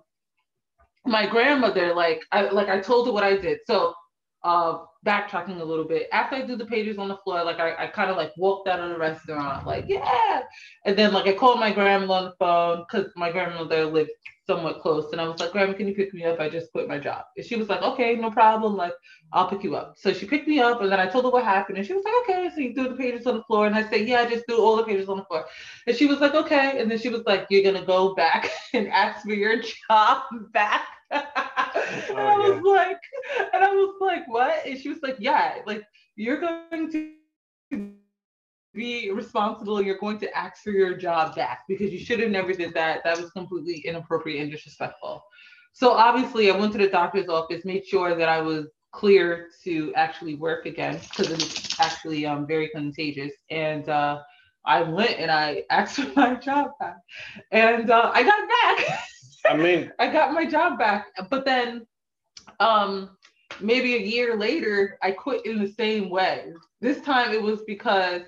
[1.05, 3.59] my grandmother, like I like I told her what I did.
[3.65, 3.93] So
[4.43, 6.09] uh backtracking a little bit.
[6.11, 8.67] After I do the pages on the floor, like I, I kind of like walked
[8.67, 10.41] out of the restaurant, like, yeah.
[10.85, 14.11] And then like I called my grandma on the phone because my grandmother lived
[14.47, 15.11] somewhat close.
[15.11, 16.39] And I was like, Grandma, can you pick me up?
[16.39, 17.25] I just quit my job.
[17.35, 18.75] And she was like, okay, no problem.
[18.75, 18.93] Like,
[19.33, 19.95] I'll pick you up.
[19.97, 21.77] So she picked me up and then I told her what happened.
[21.77, 22.49] And she was like, okay.
[22.55, 23.67] So you threw the pages on the floor.
[23.67, 25.45] And I said, yeah, I just threw all the pages on the floor.
[25.85, 26.79] And she was like, okay.
[26.81, 30.23] And then she was like, you're going to go back and ask for your job
[30.53, 30.87] back.
[31.11, 31.23] and
[32.09, 32.71] oh, I was yeah.
[32.71, 32.99] like,
[33.53, 34.65] and I was like, what?
[34.65, 35.83] And she was like, yeah, like
[36.15, 37.93] you're going to
[38.77, 39.81] be responsible.
[39.81, 43.03] You're going to ask for your job back because you should have never did that.
[43.03, 45.23] That was completely inappropriate and disrespectful.
[45.73, 49.93] So obviously, I went to the doctor's office, made sure that I was clear to
[49.95, 53.33] actually work again because it was actually um, very contagious.
[53.49, 54.21] And uh,
[54.65, 56.97] I went and I asked for my job back,
[57.51, 58.49] and uh, I got it
[58.87, 58.99] back.
[59.49, 61.85] I mean, I got my job back, but then
[62.59, 63.17] um
[63.59, 66.53] maybe a year later, I quit in the same way.
[66.81, 68.21] This time it was because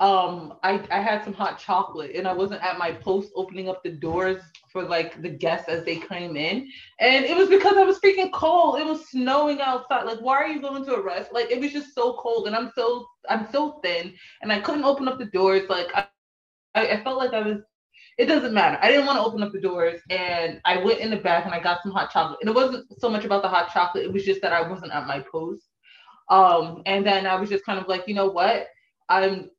[0.00, 3.82] um I, I had some hot chocolate and I wasn't at my post opening up
[3.82, 6.68] the doors for like the guests as they came in.
[7.00, 8.80] And it was because I was freaking cold.
[8.80, 10.04] It was snowing outside.
[10.04, 11.32] Like, why are you going to a rest?
[11.32, 14.84] Like it was just so cold and I'm so I'm so thin and I couldn't
[14.84, 15.68] open up the doors.
[15.68, 16.06] Like I
[16.74, 17.58] I, felt like I was
[18.16, 18.78] it doesn't matter.
[18.80, 21.54] I didn't want to open up the doors and I went in the back and
[21.54, 22.38] I got some hot chocolate.
[22.40, 24.92] And it wasn't so much about the hot chocolate, it was just that I wasn't
[24.92, 25.64] at my post.
[26.30, 28.68] Um, and then I was just kind of like, you know what?
[29.08, 29.50] I'm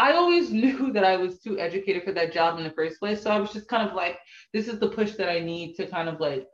[0.00, 3.22] I always knew that I was too educated for that job in the first place.
[3.22, 4.18] So I was just kind of like,
[4.52, 6.46] this is the push that I need to kind of like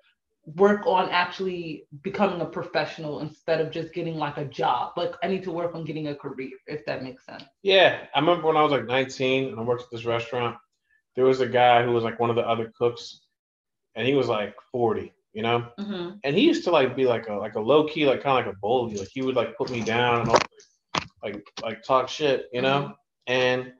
[0.44, 4.92] work on actually becoming a professional instead of just getting like a job.
[4.96, 7.44] Like I need to work on getting a career, if that makes sense.
[7.62, 8.06] Yeah.
[8.14, 10.56] I remember when I was like 19 and I worked at this restaurant
[11.16, 13.22] there was a guy who was like one of the other cooks,
[13.96, 16.10] and he was like 40, you know, mm-hmm.
[16.22, 18.46] and he used to like be like a like a low key like kind of
[18.46, 18.96] like a bully.
[18.96, 20.38] Like he would like put me down and all,
[21.22, 22.92] like like talk shit, you know, mm-hmm.
[23.26, 23.72] And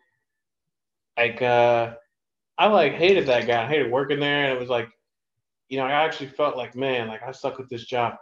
[1.17, 1.95] like uh
[2.59, 3.65] I like hated that guy.
[3.65, 4.89] I hated working there, and it was like,
[5.69, 8.15] you know, I actually felt like, man, like I suck with this job.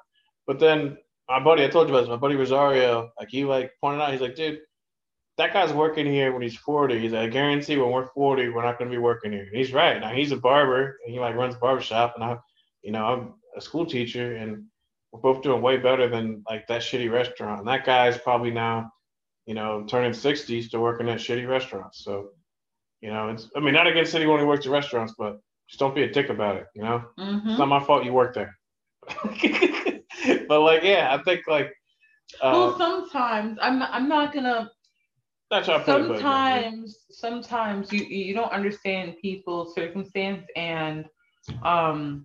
[0.46, 0.96] But then
[1.28, 4.12] my buddy, I told you about this, my buddy Rosario, like he like pointed out,
[4.12, 4.58] he's like, dude,
[5.38, 6.98] that guy's working here when he's 40.
[6.98, 9.44] He's like, I guarantee when we're 40, we're not gonna be working here.
[9.44, 10.00] And he's right.
[10.00, 12.36] Now he's a barber and he like runs a barbershop, and I,
[12.82, 14.64] you know, I'm a school teacher, and
[15.12, 17.60] we're both doing way better than like that shitty restaurant.
[17.60, 18.90] And that guy's probably now,
[19.46, 22.04] you know, turning 60, to working at shitty restaurants.
[22.04, 22.30] So
[23.00, 25.94] you know, it's I mean not against anyone who works at restaurants, but just don't
[25.94, 26.66] be a dick about it.
[26.74, 27.50] You know, mm-hmm.
[27.50, 28.56] it's not my fault you work there.
[30.48, 31.70] but like, yeah, I think like.
[32.40, 34.70] Uh, well, sometimes I'm not, I'm not gonna.
[35.50, 41.04] That's how sometimes sometimes you you don't understand people's circumstance and
[41.62, 42.24] um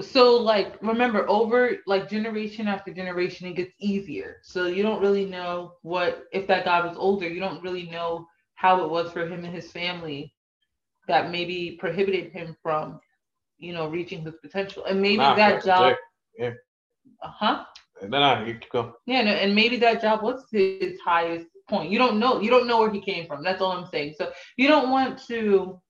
[0.00, 5.24] so like remember over like generation after generation it gets easier so you don't really
[5.24, 9.26] know what if that guy was older you don't really know how it was for
[9.26, 10.34] him and his family
[11.06, 12.98] that maybe prohibited him from
[13.58, 15.94] you know reaching his potential and maybe nah, that job
[16.38, 16.50] yeah
[17.22, 17.64] uh-huh
[18.02, 18.96] no, no, you go.
[19.06, 21.90] Yeah, no, and maybe that job was his highest point.
[21.90, 22.40] You don't know.
[22.40, 23.42] You don't know where he came from.
[23.42, 24.14] That's all I'm saying.
[24.18, 25.80] So you don't want to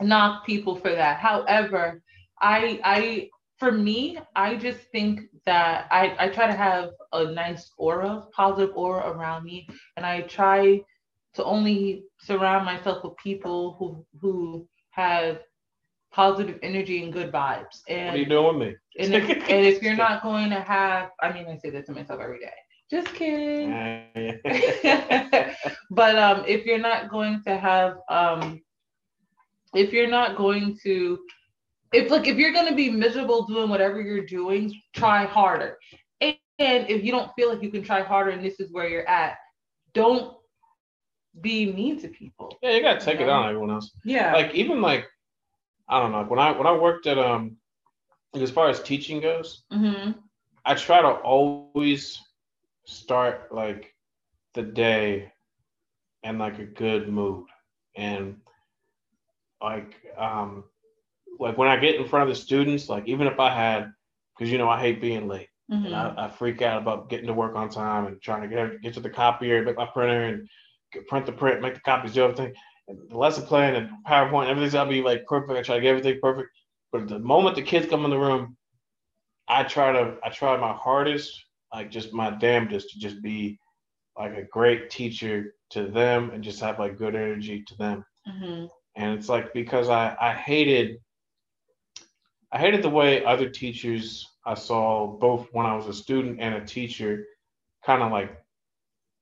[0.00, 1.18] knock people for that.
[1.18, 2.02] However,
[2.40, 7.72] I I for me, I just think that I, I try to have a nice
[7.76, 10.80] aura, positive aura around me, and I try
[11.34, 15.40] to only surround myself with people who who have
[16.12, 17.80] positive energy and good vibes.
[17.88, 18.76] And what are you doing with me?
[18.98, 21.92] and, if, and if you're not going to have, I mean, I say that to
[21.92, 22.52] myself every day.
[22.90, 23.70] Just kidding.
[25.90, 28.62] but um, if you're not going to have um,
[29.74, 31.18] if you're not going to
[31.92, 35.78] if like if you're gonna be miserable doing whatever you're doing, try harder.
[36.20, 38.88] And, and if you don't feel like you can try harder and this is where
[38.88, 39.36] you're at,
[39.94, 40.36] don't
[41.40, 42.58] be mean to people.
[42.62, 43.32] Yeah, you gotta take you know?
[43.32, 43.90] it on everyone else.
[44.04, 44.32] Yeah.
[44.32, 45.06] Like even like
[45.88, 47.56] I don't know, when I when I worked at um
[48.34, 50.12] as far as teaching goes, mm-hmm.
[50.64, 52.20] I try to always
[52.84, 53.94] start like
[54.54, 55.32] the day
[56.22, 57.46] in like a good mood.
[57.96, 58.36] And
[59.60, 60.64] like um
[61.38, 63.92] like when I get in front of the students, like even if I had,
[64.36, 65.86] because you know I hate being late, mm-hmm.
[65.86, 68.82] and I, I, freak out about getting to work on time and trying to get
[68.82, 70.48] get to the copier, make my printer, and
[71.08, 72.52] print the print, make the copies, do everything.
[72.88, 75.58] And the lesson plan and PowerPoint, everything's gotta be like perfect.
[75.58, 76.48] I try to get everything perfect.
[76.92, 78.56] But the moment the kids come in the room,
[79.46, 83.58] I try to I try my hardest, like just my damnedest to just be
[84.18, 88.04] like a great teacher to them and just have like good energy to them.
[88.26, 88.66] Mm-hmm.
[88.96, 90.98] And it's like because I I hated
[92.50, 96.54] I hated the way other teachers I saw both when I was a student and
[96.54, 97.26] a teacher
[97.84, 98.42] kind of like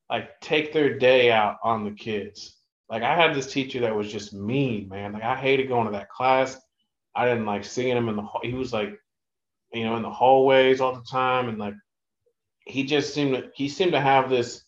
[0.08, 2.56] like take their day out on the kids.
[2.88, 5.12] Like I had this teacher that was just mean, man.
[5.12, 6.56] Like I hated going to that class.
[7.16, 8.96] I didn't like seeing him in the he was like
[9.72, 11.74] you know in the hallways all the time and like
[12.66, 14.62] he just seemed to he seemed to have this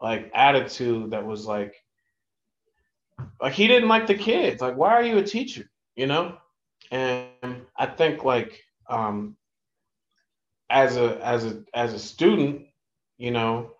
[0.00, 1.74] like attitude that was like
[3.40, 4.60] like he didn't like the kids.
[4.60, 5.68] Like why are you a teacher?
[5.96, 6.36] You know?
[6.92, 7.27] And
[7.76, 9.36] I think like um,
[10.70, 12.66] as a as a as a student,
[13.16, 13.72] you know,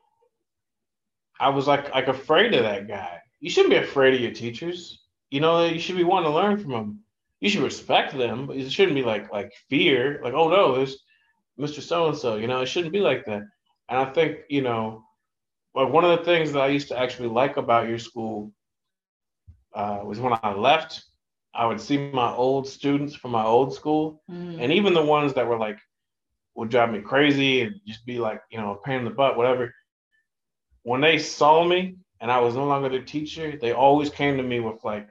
[1.41, 3.21] I was like like afraid of that guy.
[3.41, 5.03] You shouldn't be afraid of your teachers.
[5.31, 7.01] You know, you should be wanting to learn from them.
[7.41, 10.21] You should respect them, but it shouldn't be like like fear.
[10.23, 10.99] Like, oh no, there's
[11.59, 11.81] Mr.
[11.81, 12.37] So and so.
[12.37, 13.43] You know, it shouldn't be like that.
[13.89, 15.05] And I think you know,
[15.75, 18.53] like one of the things that I used to actually like about your school
[19.75, 21.05] uh, was when I left
[21.55, 24.63] I would see my old students from my old school, mm.
[24.63, 25.79] and even the ones that were like
[26.55, 29.37] would drive me crazy and just be like, you know, a pain in the butt,
[29.37, 29.73] whatever.
[30.83, 34.43] When they saw me and I was no longer their teacher, they always came to
[34.43, 35.09] me with like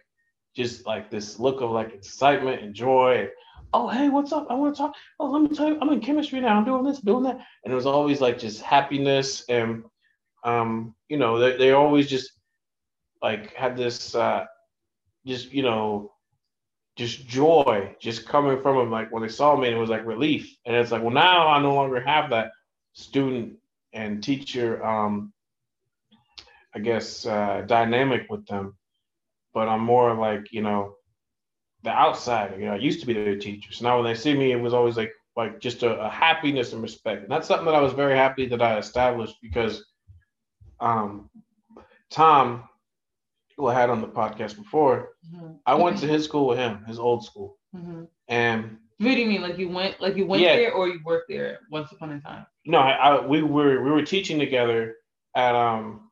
[0.56, 3.20] just like this look of like excitement and joy.
[3.20, 3.30] And,
[3.74, 4.48] oh, hey, what's up?
[4.50, 4.96] I want to talk.
[5.20, 6.58] Oh, let me tell you, I'm in chemistry now.
[6.58, 7.40] I'm doing this, doing that.
[7.64, 9.46] And it was always like just happiness.
[9.48, 9.86] And,
[10.44, 12.32] um, you know, they, they always just
[13.22, 14.46] like had this, uh,
[15.26, 16.12] just, you know,
[16.98, 18.92] just joy just coming from them.
[18.92, 20.58] Like when they saw me, it was like relief.
[20.66, 22.52] And it's like, well, now I no longer have that
[22.94, 23.58] student
[23.94, 25.32] and teacher, um,
[26.74, 28.76] I guess, uh, dynamic with them.
[29.54, 30.96] But I'm more like, you know,
[31.84, 32.60] the outsider.
[32.60, 33.72] You know, I used to be their teacher.
[33.72, 36.74] So now when they see me, it was always like, like just a, a happiness
[36.74, 37.22] and respect.
[37.22, 39.86] And that's something that I was very happy that I established because
[40.80, 41.30] um,
[42.10, 42.68] Tom,
[43.58, 45.54] who I had on the podcast before, mm-hmm.
[45.66, 47.58] I went to his school with him, his old school.
[47.76, 48.04] Mm-hmm.
[48.28, 49.42] And what do you mean?
[49.42, 50.56] Like you went, like you went yeah.
[50.56, 52.46] there, or you worked there once upon a time?
[52.66, 54.96] No, I, I, we were we were teaching together
[55.36, 56.10] at um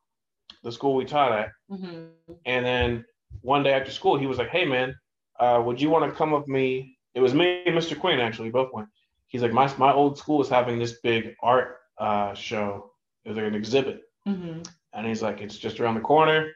[0.63, 1.49] the school we taught at.
[1.71, 2.09] Mhm.
[2.45, 3.05] And then
[3.41, 4.95] one day after school, he was like, "Hey man,
[5.39, 7.97] uh, would you want to come with me?" It was me and Mr.
[7.97, 8.89] Quinn actually, both went.
[9.27, 12.91] He's like, "My my old school is having this big art uh, show.
[13.23, 14.67] It was like an exhibit." Mhm.
[14.93, 16.51] And he's like, "It's just around the corner.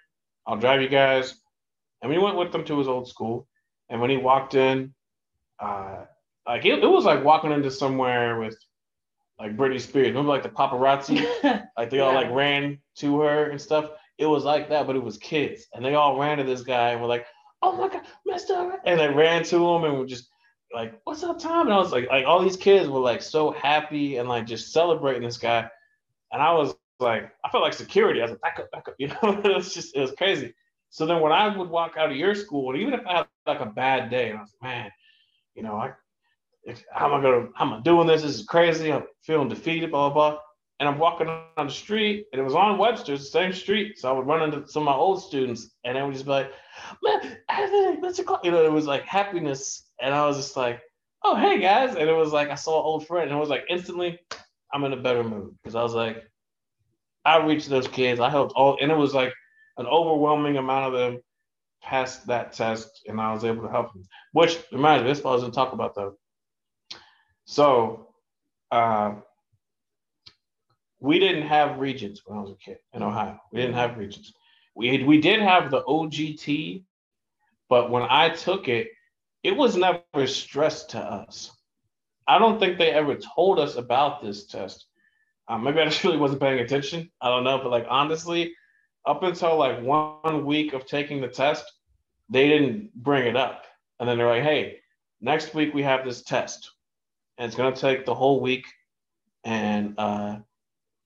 [0.50, 1.36] I'll drive you guys."
[2.02, 3.48] And we went with him to his old school.
[3.90, 4.94] And when he walked in,
[5.60, 6.06] uh,
[6.48, 8.58] like it, it was like walking into somewhere with
[9.40, 10.08] like Britney Spears.
[10.08, 11.26] Remember like the paparazzi?
[11.78, 13.92] Like they all like ran to her and stuff.
[14.18, 16.90] It was like that, but it was kids, and they all ran to this guy
[16.90, 17.26] and were like,
[17.62, 20.28] "Oh my god, Mister!" And they ran to him and were just
[20.74, 23.52] like, "What's up, Tom?" And I was like, like all these kids were like so
[23.52, 25.70] happy and like just celebrating this guy,
[26.34, 28.22] and I was like, I felt like security.
[28.22, 29.42] I was like, "Back up, back up," you know.
[29.44, 30.54] it was just it was crazy.
[30.90, 33.28] So then when I would walk out of your school, and even if I had
[33.46, 34.92] like a bad day, and I was like, man,
[35.56, 35.94] you know, I
[36.92, 38.24] how am I gonna how am I doing this?
[38.24, 38.92] This is crazy.
[38.92, 40.40] I'm feeling defeated, blah blah blah.
[40.80, 44.00] And I'm walking on the street, and it was on Webster's, the same street.
[44.00, 46.32] So I would run into some of my old students, and they would just be
[46.32, 46.54] like,
[47.04, 47.38] "Man,
[48.02, 48.26] Mr.
[48.26, 50.82] Clark," you know, it was like happiness, and I was just like,
[51.24, 53.50] "Oh, hey guys," and it was like I saw an old friend, and it was
[53.50, 54.20] like instantly,
[54.74, 56.29] I'm in a better mood because I was like,
[57.30, 59.34] I reached those kids, I helped all, and it was like
[59.78, 61.22] an overwhelming amount of them
[61.82, 64.04] passed that test, and I was able to help them.
[64.34, 66.16] Which reminds me, this was gonna talk about though.
[67.46, 68.14] So,
[68.72, 69.16] uh,
[71.00, 73.40] we didn't have regents when I was a kid in Ohio.
[73.52, 74.34] We didn't have regents.
[74.76, 76.84] We we did have the OGT,
[77.70, 78.88] but when I took it,
[79.44, 81.52] it was never stressed to us.
[82.28, 84.89] I don't think they ever told us about this test.
[85.50, 87.10] Um, maybe I just really wasn't paying attention.
[87.20, 88.54] I don't know, but like honestly,
[89.06, 91.66] up until like one week of taking the test,
[92.30, 93.66] they didn't bring it up.
[94.00, 94.80] And then they're like, "Hey,
[95.20, 96.72] next week we have this test,
[97.38, 98.66] and it's gonna take the whole week,
[99.44, 100.38] and uh,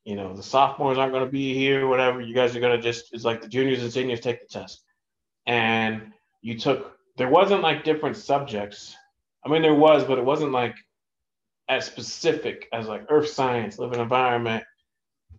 [0.03, 2.19] you know the sophomores aren't gonna be here, whatever.
[2.19, 4.83] You guys are gonna just it's like the juniors and seniors take the test,
[5.47, 8.95] and you took there wasn't like different subjects.
[9.45, 10.75] I mean, there was, but it wasn't like
[11.70, 14.64] as specific as like earth science, living environment,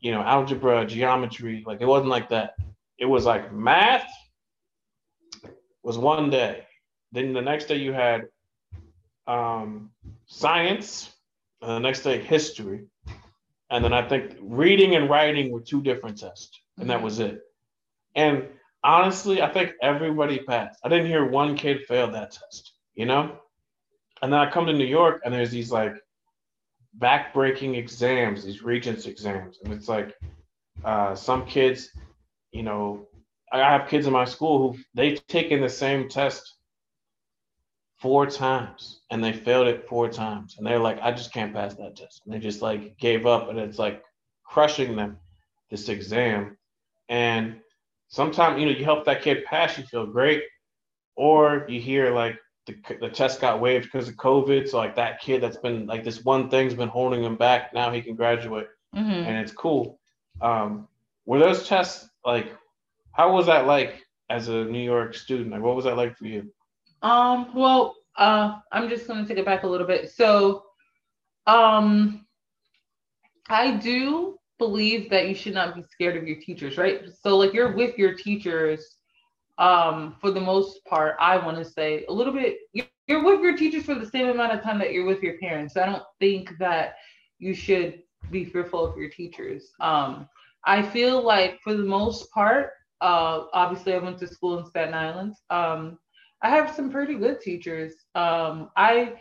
[0.01, 1.63] you know, algebra, geometry.
[1.67, 2.55] Like it wasn't like that.
[2.99, 4.11] It was like math
[5.83, 6.65] was one day.
[7.13, 8.27] Then the next day you had
[9.27, 9.91] um,
[10.27, 11.11] science,
[11.61, 12.87] and the next day history.
[13.71, 17.41] And then I think reading and writing were two different tests, and that was it.
[18.15, 18.47] And
[18.85, 20.79] honestly, I think everybody passed.
[20.85, 23.39] I didn't hear one kid fail that test, you know?
[24.23, 25.95] And then I come to New York and there's these like
[26.99, 29.59] backbreaking exams, these regents exams.
[29.65, 30.15] And it's like
[30.85, 31.91] uh, some kids,
[32.53, 33.07] you know,
[33.53, 36.55] I have kids in my school who they've taken the same test
[37.99, 40.57] four times and they failed it four times.
[40.59, 42.23] And they're like, I just can't pass that test.
[42.25, 44.03] And they just like gave up and it's like
[44.45, 45.19] crushing them,
[45.71, 46.57] this exam.
[47.09, 47.61] And
[48.09, 50.43] sometimes, you know, you help that kid pass, you feel great.
[51.17, 52.37] Or you hear like
[52.67, 54.69] the, the test got waived because of COVID.
[54.69, 57.75] So like that kid that's been like this one thing's been holding him back.
[57.75, 59.27] Now he can graduate Mhm.
[59.27, 59.99] and it's cool.
[60.41, 60.89] Um,
[61.27, 62.53] were those tests like,
[63.13, 65.51] how was that like as a New York student?
[65.51, 66.51] Like, what was that like for you?
[67.03, 70.11] Um, well, uh, I'm just gonna take it back a little bit.
[70.11, 70.65] So,
[71.47, 72.27] um,
[73.49, 77.03] I do believe that you should not be scared of your teachers, right?
[77.23, 78.97] So, like, you're with your teachers,
[79.59, 81.17] um, for the most part.
[81.21, 82.57] I want to say a little bit.
[82.73, 85.37] you- You're with your teachers for the same amount of time that you're with your
[85.39, 85.77] parents.
[85.77, 86.95] I don't think that
[87.39, 89.71] you should be fearful of your teachers.
[89.81, 90.29] Um,
[90.65, 94.95] I feel like for the most part, uh, obviously, I went to school in Staten
[94.95, 95.35] Island.
[95.51, 95.99] Um,
[96.43, 97.93] I have some pretty good teachers.
[98.15, 99.15] Um, I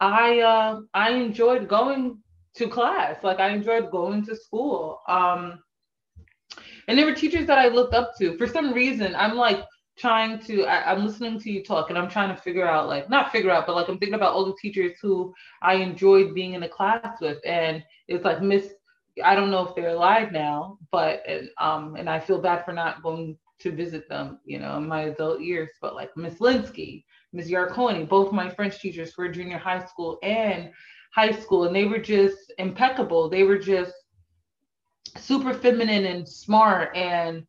[0.00, 2.22] I uh, I enjoyed going
[2.56, 3.22] to class.
[3.22, 5.00] Like I enjoyed going to school.
[5.08, 5.58] Um,
[6.88, 8.36] and there were teachers that I looked up to.
[8.36, 9.64] For some reason, I'm like
[9.98, 10.64] trying to.
[10.64, 13.50] I, I'm listening to you talk, and I'm trying to figure out, like, not figure
[13.50, 16.68] out, but like I'm thinking about all the teachers who I enjoyed being in a
[16.68, 18.72] class with, and it's like Miss.
[19.24, 22.72] I don't know if they're alive now, but and, um, and I feel bad for
[22.72, 25.70] not going to visit them, you know, in my adult years.
[25.80, 30.70] But like Miss Linsky, Miss Yarconi, both my French teachers were junior high school and
[31.14, 33.30] high school, and they were just impeccable.
[33.30, 33.94] They were just
[35.16, 37.46] super feminine and smart and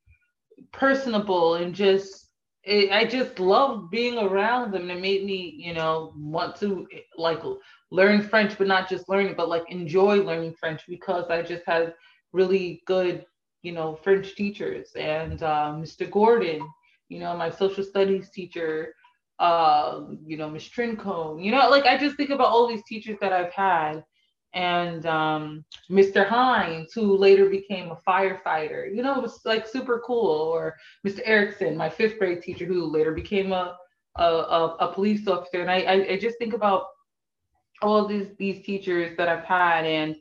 [0.72, 2.27] personable and just
[2.68, 4.90] it, I just loved being around them.
[4.90, 6.86] It made me, you know, want to
[7.18, 7.42] like
[7.92, 11.64] learn French, but not just learn it, but like enjoy learning French because I just
[11.66, 11.94] had
[12.34, 13.26] really good,
[13.62, 14.90] you know, French teachers.
[14.98, 16.12] And uh, Mr.
[16.12, 16.62] Gordon,
[17.08, 18.94] you know, my social studies teacher,
[19.40, 23.18] uh, you know, Miss Trincone, you know, like I just think about all these teachers
[23.22, 24.04] that I've had.
[24.58, 26.28] And um, Mr.
[26.28, 28.94] Hines, who later became a firefighter.
[28.94, 30.32] You know, it was like super cool.
[30.32, 31.22] Or Mr.
[31.26, 33.78] Erickson, my fifth grade teacher, who later became a
[34.16, 35.62] a, a, a police officer.
[35.62, 36.86] And I, I, I just think about
[37.84, 40.16] all these these teachers that I've had, and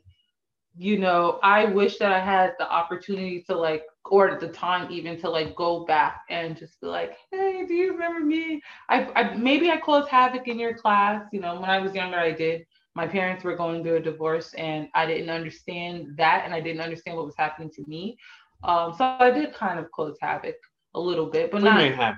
[0.77, 4.91] you know, I wish that I had the opportunity to like, or at the time
[4.91, 8.61] even to like go back and just be like, hey, do you remember me?
[8.87, 11.25] I, I maybe I caused havoc in your class.
[11.33, 12.67] You know, when I was younger, I did.
[12.97, 16.81] My parents were going through a divorce, and I didn't understand that, and I didn't
[16.81, 18.17] understand what was happening to me.
[18.63, 20.55] Um, so I did kind of cause havoc
[20.95, 22.15] a little bit, but what not.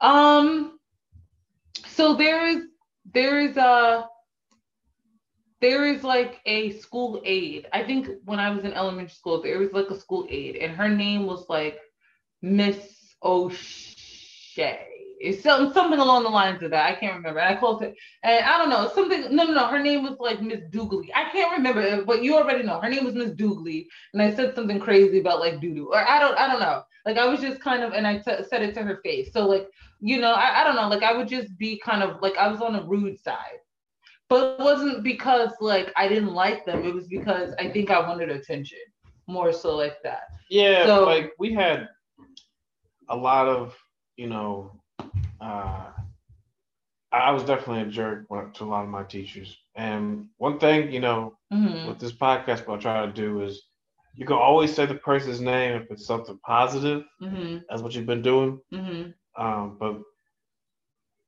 [0.00, 0.80] Um.
[1.86, 2.64] So there is
[3.14, 4.08] there is a
[5.60, 7.68] there is like a school aide.
[7.72, 10.72] I think when I was in elementary school, there was like a school aide, and
[10.74, 11.78] her name was like
[12.42, 14.89] Miss O'Shea.
[15.20, 16.86] It's something something along the lines of that.
[16.86, 17.40] I can't remember.
[17.40, 19.34] I called it, and I don't know something.
[19.34, 19.66] No, no, no.
[19.66, 21.10] Her name was like Miss Doogly.
[21.14, 22.80] I can't remember, but you already know.
[22.80, 26.08] Her name was Miss Doogly, and I said something crazy about like doo doo, or
[26.08, 26.82] I don't, I don't know.
[27.04, 29.30] Like I was just kind of, and I t- said it to her face.
[29.32, 29.68] So like,
[30.00, 30.88] you know, I, I don't know.
[30.88, 33.60] Like I would just be kind of like I was on the rude side
[34.30, 36.84] but it wasn't because like I didn't like them.
[36.84, 38.78] It was because I think I wanted attention
[39.26, 40.22] more so like that.
[40.48, 41.88] Yeah, so, like we had
[43.08, 43.76] a lot of,
[44.16, 44.79] you know,
[45.40, 45.86] uh,
[47.12, 49.56] I was definitely a jerk to a lot of my teachers.
[49.74, 51.88] And one thing, you know, mm-hmm.
[51.88, 53.62] with this podcast, what I try to do is
[54.14, 57.04] you can always say the person's name if it's something positive.
[57.22, 57.58] Mm-hmm.
[57.68, 58.60] That's what you've been doing.
[58.72, 59.42] Mm-hmm.
[59.42, 60.00] Um, but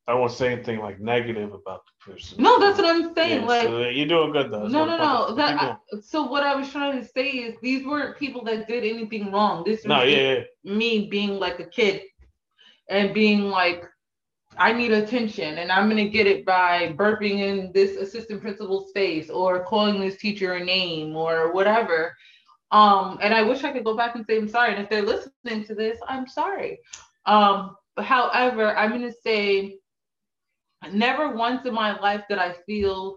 [0.07, 2.43] I won't say anything like negative about the person.
[2.43, 3.43] No, that's what I'm saying.
[3.43, 4.67] Yeah, like so you're doing good though.
[4.67, 5.35] no, no, no.
[5.35, 8.85] That, I, so what I was trying to say is these weren't people that did
[8.85, 9.63] anything wrong.
[9.65, 10.75] This was no, yeah, yeah.
[10.75, 12.03] me being like a kid
[12.89, 13.85] and being like,
[14.59, 19.31] I need attention and I'm gonna get it by burping in this assistant principal's face
[19.31, 22.15] or calling this teacher a name or whatever.
[22.71, 24.75] Um, and I wish I could go back and say I'm sorry.
[24.75, 26.79] And if they're listening to this, I'm sorry.
[27.27, 29.79] Um, however, I'm gonna say
[30.91, 33.17] never once in my life did I feel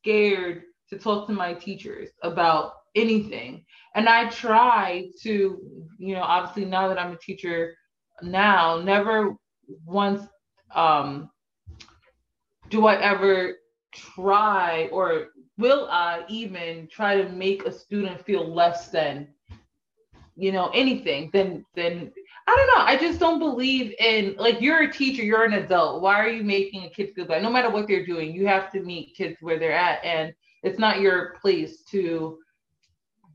[0.00, 3.64] scared to talk to my teachers about anything.
[3.94, 5.58] And I try to,
[5.98, 7.74] you know, obviously now that I'm a teacher
[8.22, 9.34] now, never
[9.84, 10.26] once
[10.74, 11.30] um,
[12.68, 13.56] do I ever
[13.92, 19.28] try or will I even try to make a student feel less than,
[20.36, 22.12] you know, anything than than
[22.46, 22.84] I don't know.
[22.84, 26.02] I just don't believe in like you're a teacher, you're an adult.
[26.02, 27.42] Why are you making a kid feel bad?
[27.42, 30.78] No matter what they're doing, you have to meet kids where they're at, and it's
[30.78, 32.38] not your place to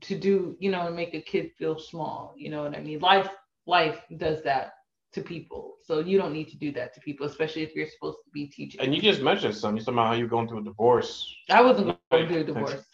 [0.02, 2.34] to do you know make a kid feel small.
[2.36, 2.98] You know what I mean?
[2.98, 3.28] Life
[3.66, 4.72] life does that
[5.16, 8.18] to people, so you don't need to do that to people, especially if you're supposed
[8.24, 8.80] to be teaching.
[8.80, 9.78] And you just mentioned something.
[9.78, 11.34] You talking about how you're going through a divorce.
[11.50, 12.84] I wasn't going through a divorce.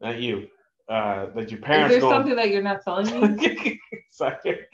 [0.00, 0.48] Not you
[0.90, 1.94] uh, that your parents.
[1.94, 3.80] Is there going, something that you're not telling me?
[4.10, 4.66] sorry,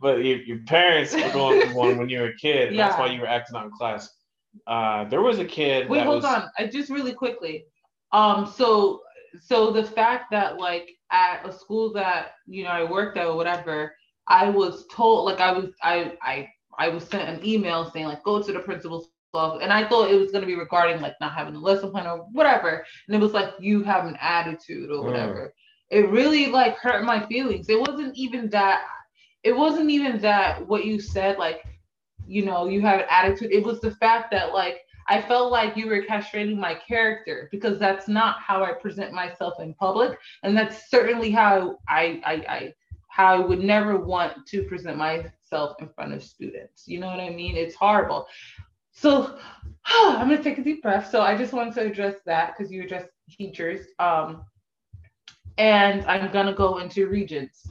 [0.00, 2.74] but your, your parents were going through one when you were a kid.
[2.74, 2.88] Yeah.
[2.88, 4.08] That's why you were acting out in class.
[4.66, 5.88] Uh, there was a kid.
[5.88, 6.24] Wait, hold was...
[6.24, 6.48] on.
[6.58, 7.66] I just really quickly.
[8.12, 9.02] Um, so
[9.42, 13.36] so the fact that like at a school that you know I worked at or
[13.36, 13.94] whatever,
[14.28, 16.48] I was told like I was I I
[16.78, 20.10] I was sent an email saying like go to the principal's office, and I thought
[20.10, 22.84] it was going to be regarding like not having a lesson plan or whatever.
[23.06, 25.52] And it was like you have an attitude or whatever.
[25.92, 25.98] Mm.
[25.98, 27.68] It really like hurt my feelings.
[27.68, 28.84] It wasn't even that.
[29.42, 31.38] It wasn't even that what you said.
[31.38, 31.64] Like,
[32.26, 33.52] you know, you have an attitude.
[33.52, 37.78] It was the fact that like I felt like you were castrating my character because
[37.78, 42.74] that's not how I present myself in public, and that's certainly how I I, I
[43.18, 46.84] how I would never want to present myself in front of students.
[46.86, 47.56] You know what I mean?
[47.56, 48.26] It's horrible.
[48.92, 49.36] So
[49.84, 51.10] I'm gonna take a deep breath.
[51.10, 53.86] So I just wanted to address that because you addressed teachers.
[53.98, 54.44] Um,
[55.58, 57.68] and I'm gonna go into regents.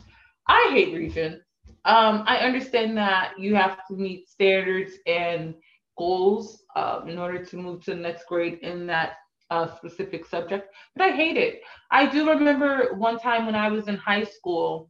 [0.48, 1.46] I hate regents.
[1.86, 5.56] Um, I understand that you have to meet standards and
[5.98, 9.14] goals um, in order to move to the next grade in that
[9.50, 11.62] uh, specific subject, but I hate it.
[11.90, 14.90] I do remember one time when I was in high school,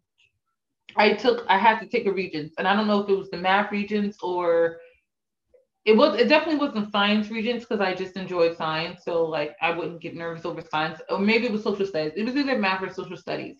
[0.98, 3.30] I took I had to take a regents, and I don't know if it was
[3.30, 4.78] the math regents or
[5.88, 9.06] it was it definitely wasn't science regents because I just enjoyed science.
[9.06, 11.00] So like I wouldn't get nervous over science.
[11.10, 12.12] Or maybe it was social studies.
[12.18, 13.56] It was either math or social studies.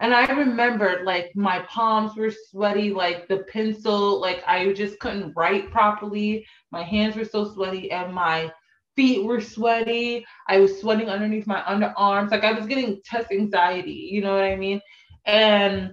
[0.00, 5.34] And I remembered like my palms were sweaty, like the pencil, like I just couldn't
[5.36, 6.46] write properly.
[6.72, 8.50] My hands were so sweaty and my
[8.94, 10.24] feet were sweaty.
[10.48, 12.30] I was sweating underneath my underarms.
[12.30, 14.80] Like I was getting test anxiety, you know what I mean?
[15.26, 15.92] And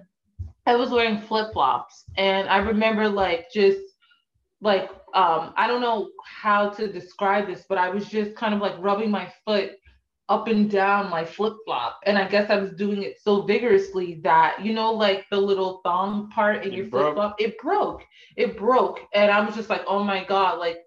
[0.65, 2.05] I was wearing flip-flops.
[2.17, 3.79] And I remember like just
[4.61, 8.61] like um, I don't know how to describe this, but I was just kind of
[8.61, 9.73] like rubbing my foot
[10.29, 11.99] up and down my flip flop.
[12.05, 15.81] And I guess I was doing it so vigorously that, you know, like the little
[15.83, 18.03] thong part in It your flip flop, it broke.
[18.37, 19.01] It broke.
[19.13, 20.77] And I was just like, oh my God, like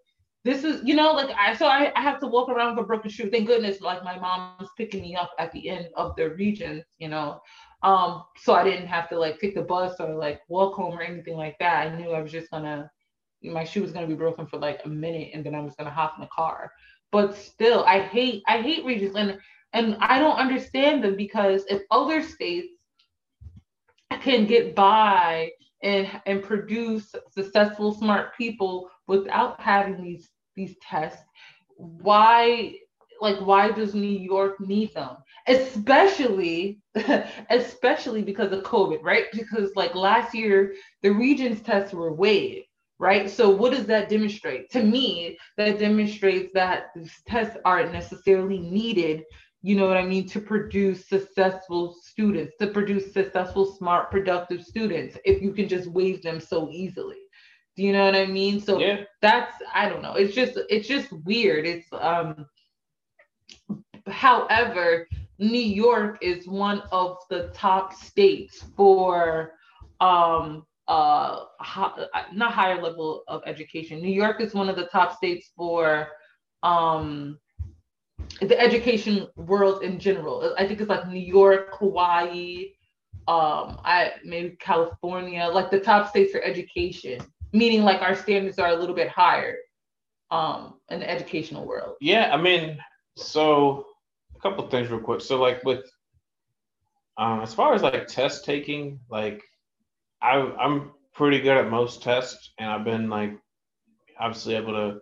[0.42, 2.86] this is, you know, like I, so I, I have to walk around with a
[2.86, 3.30] broken shoe.
[3.30, 7.08] Thank goodness, like my mom's picking me up at the end of the region, you
[7.08, 7.40] know.
[7.86, 11.02] Um, so I didn't have to like take the bus or like walk home or
[11.02, 11.86] anything like that.
[11.86, 12.90] I knew I was just gonna,
[13.42, 15.90] my shoe was gonna be broken for like a minute and then I was gonna
[15.90, 16.72] hop in the car
[17.12, 19.38] but still i hate i hate regents and
[19.72, 22.68] and i don't understand them because if other states
[24.20, 25.50] can get by
[25.82, 31.22] and and produce successful smart people without having these these tests
[31.76, 32.74] why
[33.20, 35.16] like why does new york need them
[35.48, 36.80] especially
[37.50, 42.66] especially because of covid right because like last year the regents tests were waived
[42.98, 43.28] right?
[43.28, 44.70] So what does that demonstrate?
[44.70, 49.24] To me, that demonstrates that these tests aren't necessarily needed,
[49.62, 55.18] you know what I mean, to produce successful students, to produce successful, smart, productive students,
[55.24, 57.16] if you can just waive them so easily.
[57.76, 58.60] Do you know what I mean?
[58.60, 59.04] So Yeah.
[59.20, 60.14] that's I don't know.
[60.14, 61.66] It's just it's just weird.
[61.66, 62.46] It's um
[64.06, 65.06] however,
[65.38, 69.52] New York is one of the top states for
[70.00, 74.00] um uh hi, not higher level of education.
[74.00, 76.08] New York is one of the top states for
[76.62, 77.38] um
[78.40, 80.54] the education world in general.
[80.58, 82.72] I think it's like New York, Hawaii,
[83.28, 87.20] um, I maybe California, like the top states for education,
[87.52, 89.56] meaning like our standards are a little bit higher
[90.30, 91.96] um in the educational world.
[92.00, 92.78] Yeah, I mean,
[93.16, 93.86] so
[94.46, 95.22] couple of things real quick.
[95.22, 95.84] So like with
[97.18, 99.42] um as far as like test taking, like
[100.22, 103.32] I I'm pretty good at most tests and I've been like
[104.20, 104.98] obviously able to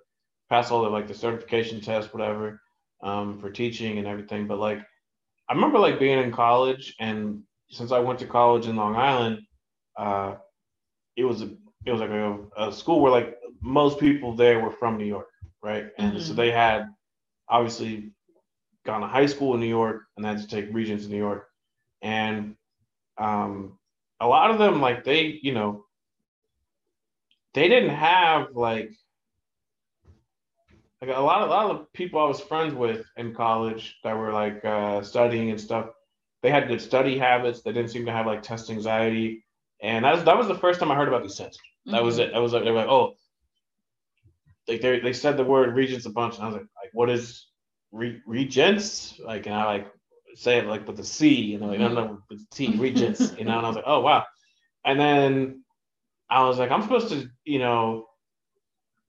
[0.51, 2.61] pass all the like the certification tests, whatever,
[3.03, 4.47] um, for teaching and everything.
[4.49, 4.81] But like
[5.49, 9.41] I remember like being in college and since I went to college in Long Island,
[9.99, 10.37] uh
[11.17, 11.51] it was a
[11.87, 15.29] it was like a, a school where like most people there were from New York,
[15.63, 15.87] right?
[15.99, 16.37] And so Mhm.
[16.37, 16.87] they had
[17.49, 18.13] obviously
[18.85, 21.49] gone to high school in New York and had to take Regents in New York.
[22.03, 22.57] And
[23.19, 23.79] um,
[24.21, 25.85] a lot of them, like they, you know,
[27.55, 28.91] they didn't have like
[31.01, 33.97] like a lot of a lot of the people I was friends with in college
[34.05, 35.89] that were like uh, studying and stuff.
[36.43, 37.63] They had good study habits.
[37.63, 39.45] They didn't seem to have like test anxiety,
[39.83, 41.59] and that was that was the first time I heard about these tests.
[41.87, 42.33] That was it.
[42.33, 43.15] That was like they were like, oh,
[44.69, 47.11] like they they said the word regents a bunch, and I was like, like what
[47.11, 47.47] is
[47.95, 49.19] re- regents?
[49.25, 49.93] Like, and I like
[50.35, 53.33] say it like with the C, you know, like no, no, with the T, regents,
[53.39, 54.25] you know, and I was like, oh wow,
[54.85, 55.65] and then
[56.29, 58.07] I was like, I'm supposed to, you know,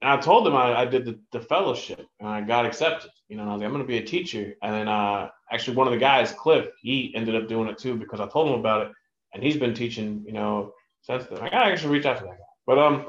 [0.01, 3.37] and I told them I, I did the, the fellowship and I got accepted, you
[3.37, 5.87] know, and I was like, I'm gonna be a teacher, and then uh, actually one
[5.87, 8.87] of the guys, Cliff, he ended up doing it too because I told him about
[8.87, 8.91] it,
[9.33, 11.39] and he's been teaching, you know, since then.
[11.39, 12.43] I gotta actually reach out to that guy.
[12.67, 13.07] But um,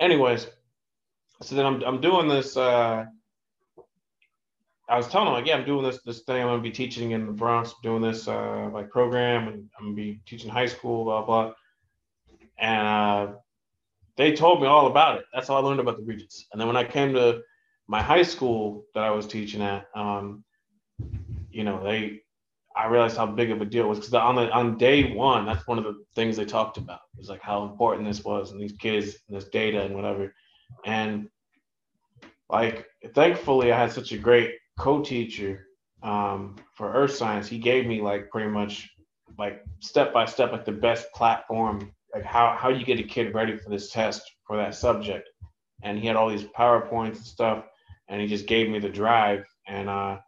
[0.00, 0.46] anyways,
[1.42, 2.56] so then I'm I'm doing this.
[2.56, 3.06] Uh,
[4.88, 6.42] I was telling him like, yeah, I'm doing this this thing.
[6.42, 9.96] I'm gonna be teaching in the Bronx, doing this uh, like program, and I'm gonna
[9.96, 11.52] be teaching high school, blah blah.
[12.58, 13.34] And uh,
[14.16, 15.24] they told me all about it.
[15.32, 16.46] That's how I learned about the Regents.
[16.52, 17.40] And then when I came to
[17.86, 20.44] my high school that I was teaching at, um,
[21.50, 22.20] you know, they
[22.76, 25.46] I realized how big of a deal it was because on the on day one,
[25.46, 27.00] that's one of the things they talked about.
[27.16, 30.34] Was like how important this was and these kids and this data and whatever.
[30.84, 31.28] And
[32.50, 35.66] like thankfully I had such a great co-teacher
[36.02, 37.48] um, for earth science.
[37.48, 38.88] He gave me like pretty much
[39.38, 43.34] like step by step like the best platform, like how how you get a kid
[43.34, 45.28] ready for this test for that subject.
[45.82, 47.64] And he had all these PowerPoints and stuff,
[48.08, 50.18] and he just gave me the drive and uh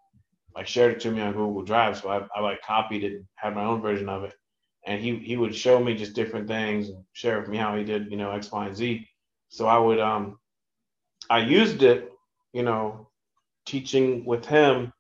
[0.54, 1.98] like shared it to me on Google Drive.
[1.98, 4.32] So I, I like copied it, and had my own version of it.
[4.86, 7.84] And he he would show me just different things and share with me how he
[7.84, 9.06] did, you know, X, Y, and Z.
[9.48, 10.38] So I would um
[11.28, 12.10] I used it,
[12.52, 13.08] you know,
[13.66, 14.92] teaching with him.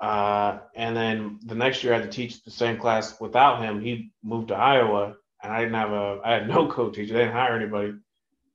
[0.00, 3.80] Uh, and then the next year I had to teach the same class without him.
[3.80, 7.12] He moved to Iowa and I didn't have a I had no co-teacher.
[7.12, 7.94] They didn't hire anybody.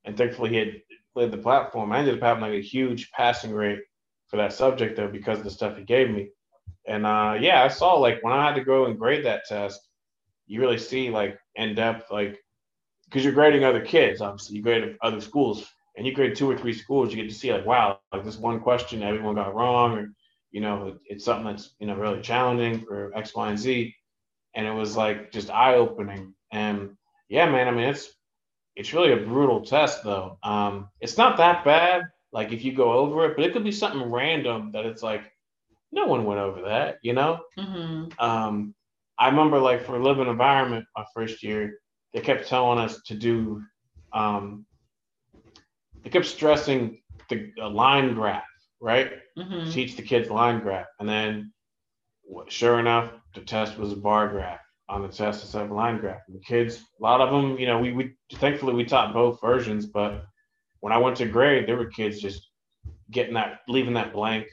[0.05, 0.81] And thankfully he had
[1.15, 1.91] laid the platform.
[1.91, 3.79] I ended up having like a huge passing rate
[4.27, 6.29] for that subject though because of the stuff he gave me.
[6.85, 9.87] And uh, yeah, I saw like when I had to go and grade that test,
[10.47, 12.39] you really see like in depth like
[13.05, 15.67] because you're grading other kids, obviously you grade other schools,
[15.99, 18.37] and you grade two or three schools, you get to see like wow, like this
[18.37, 20.13] one question everyone got wrong, or
[20.51, 23.93] you know it's something that's you know really challenging for X, Y, and Z,
[24.55, 26.33] and it was like just eye opening.
[26.51, 26.95] And
[27.27, 28.09] yeah, man, I mean it's
[28.77, 30.39] it's really a brutal test though.
[30.41, 33.71] Um, it's not that bad like if you go over it, but it could be
[33.71, 35.23] something random that it's like
[35.91, 37.39] no one went over that, you know.
[37.57, 38.11] Mm-hmm.
[38.19, 38.75] Um,
[39.17, 41.79] I remember like for living environment, my first year,
[42.13, 43.63] they kept telling us to do.
[44.13, 44.65] Um,
[46.09, 46.99] they kept stressing
[47.29, 48.43] the line graph,
[48.81, 49.11] right?
[49.37, 49.69] Mm-hmm.
[49.69, 51.53] Teach the kids line graph, and then
[52.47, 55.99] sure enough, the test was a bar graph on the test instead of a line
[55.99, 56.21] graph.
[56.27, 59.39] And the kids, a lot of them, you know, we, we thankfully we taught both
[59.39, 60.25] versions, but
[60.79, 62.49] when I went to grade, there were kids just
[63.11, 64.47] getting that, leaving that blank,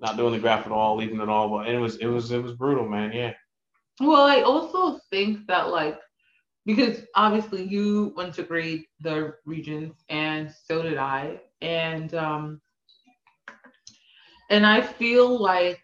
[0.00, 1.48] not doing the graph at all, leaving it all.
[1.48, 3.12] But it was, it was, it was brutal, man.
[3.12, 3.34] Yeah.
[4.00, 5.98] Well, I also think that like
[6.68, 11.40] because obviously you went to grade the Regents and so did I.
[11.62, 12.60] And um
[14.50, 15.80] and I feel like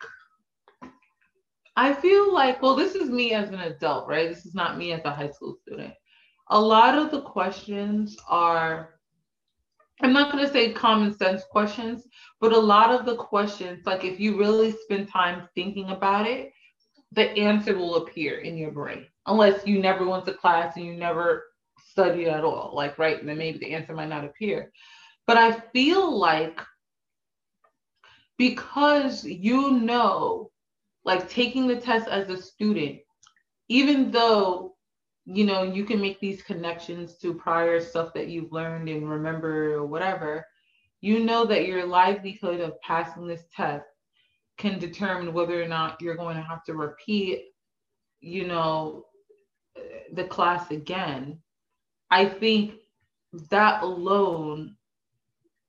[1.76, 4.28] I feel like, well, this is me as an adult, right?
[4.28, 5.94] This is not me as a high school student.
[6.50, 8.90] A lot of the questions are,
[10.02, 12.06] I'm not going to say common sense questions,
[12.40, 16.52] but a lot of the questions, like if you really spend time thinking about it,
[17.12, 20.94] the answer will appear in your brain, unless you never went to class and you
[20.94, 21.44] never
[21.90, 22.72] studied at all.
[22.74, 24.72] Like, right, then maybe the answer might not appear.
[25.26, 26.60] But I feel like
[28.36, 30.50] because you know
[31.04, 32.98] like taking the test as a student,
[33.68, 34.74] even though
[35.26, 39.74] you know you can make these connections to prior stuff that you've learned and remember
[39.74, 40.44] or whatever,
[41.00, 43.86] you know that your livelihood of passing this test
[44.58, 47.46] can determine whether or not you're going to have to repeat,
[48.20, 49.04] you know,
[50.12, 51.38] the class again.
[52.10, 52.74] I think
[53.50, 54.76] that alone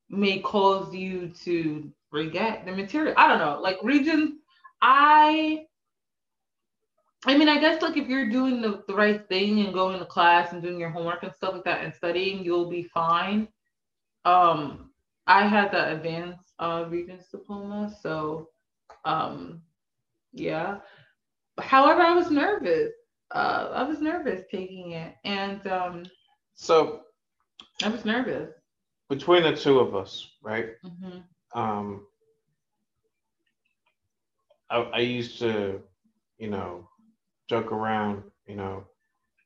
[0.10, 3.16] may cause you to forget the material.
[3.18, 4.38] I don't know, like Regents
[4.82, 5.66] I
[7.28, 10.06] I mean, I guess like if you're doing the, the right thing and going to
[10.06, 13.48] class and doing your homework and stuff like that and studying, you'll be fine.
[14.26, 14.92] Um,
[15.26, 18.50] I had the advanced uh, Regents diploma, so
[19.06, 19.62] um,
[20.34, 20.78] yeah.
[21.60, 22.92] However, I was nervous.
[23.34, 26.06] Uh, I was nervous taking it, and um,
[26.54, 27.02] so
[27.84, 28.52] I was nervous.
[29.10, 30.70] Between the two of us, right?
[30.84, 31.60] Mm-hmm.
[31.60, 32.08] Um,
[34.70, 35.82] I, I used to,
[36.38, 36.88] you know,
[37.50, 38.86] joke around, you know,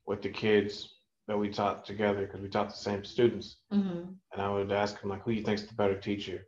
[0.05, 0.95] with the kids
[1.27, 3.57] that we taught together because we taught the same students.
[3.71, 4.11] Mm-hmm.
[4.33, 6.47] And I would ask them like, who you think's the better teacher?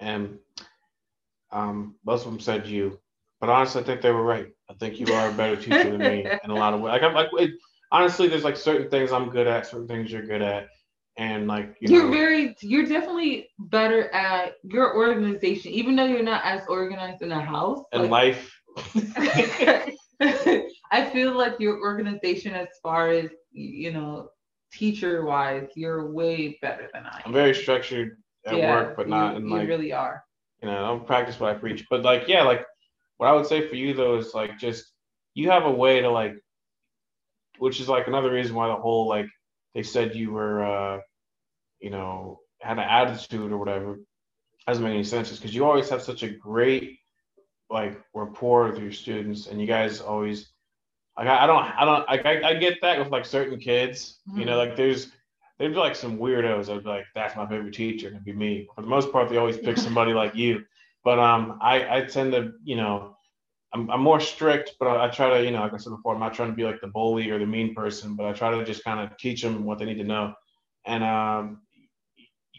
[0.00, 0.38] And
[1.50, 2.98] um, most of them said you,
[3.40, 4.48] but honestly, I think they were right.
[4.70, 6.92] I think you are a better teacher than me in a lot of ways.
[6.92, 7.52] Like, I'm like, it,
[7.92, 10.68] honestly, there's like certain things I'm good at, certain things you're good at,
[11.18, 16.44] and like you are very you're definitely better at your organization even though you're not
[16.44, 18.54] as organized in a house and like, life.
[20.90, 24.30] I feel like your organization as far as you know
[24.72, 27.22] teacher wise you're way better than i am.
[27.24, 30.22] i'm very structured at yeah, work but not you, in like you really are.
[30.62, 31.86] you know i don't practice what i preach.
[31.90, 32.64] But like yeah like
[33.18, 34.92] what i would say for you though is like just
[35.34, 36.34] you have a way to like
[37.58, 39.26] which is like another reason why the whole like
[39.74, 41.00] they said you were uh
[41.80, 44.00] you know, had an attitude or whatever
[44.66, 46.98] doesn't make any sense Is because you always have such a great
[47.70, 50.50] like rapport with your students and you guys always
[51.16, 54.18] like I, I don't I don't like I, I get that with like certain kids
[54.28, 54.40] mm-hmm.
[54.40, 54.68] you know mm-hmm.
[54.68, 55.12] like there's
[55.58, 58.32] there'd be like some weirdos I'd be like that's my favorite teacher and it'd be
[58.32, 60.64] me for the most part they always pick somebody like you
[61.04, 63.16] but um I I tend to you know
[63.74, 66.14] I'm, I'm more strict but I, I try to you know like I said before
[66.14, 68.50] I'm not trying to be like the bully or the mean person but I try
[68.50, 70.34] to just kind of teach them what they need to know
[70.86, 71.60] and um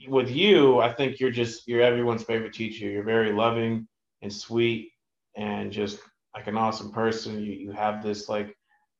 [0.08, 2.90] with you, I think you're just you're everyone's favorite teacher.
[2.90, 3.88] You're very loving
[4.22, 4.92] and sweet
[5.36, 6.00] and just
[6.36, 7.42] like an awesome person.
[7.42, 8.56] You you have this like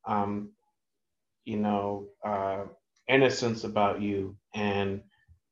[0.06, 0.50] um
[1.44, 2.64] you know uh
[3.08, 5.02] innocence about you and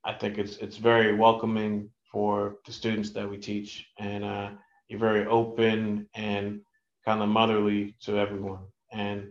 [0.04, 4.50] I think it's it's very welcoming for the students that we teach and uh
[4.88, 6.60] you're very open and
[7.04, 8.64] kind of motherly to everyone.
[8.92, 9.30] And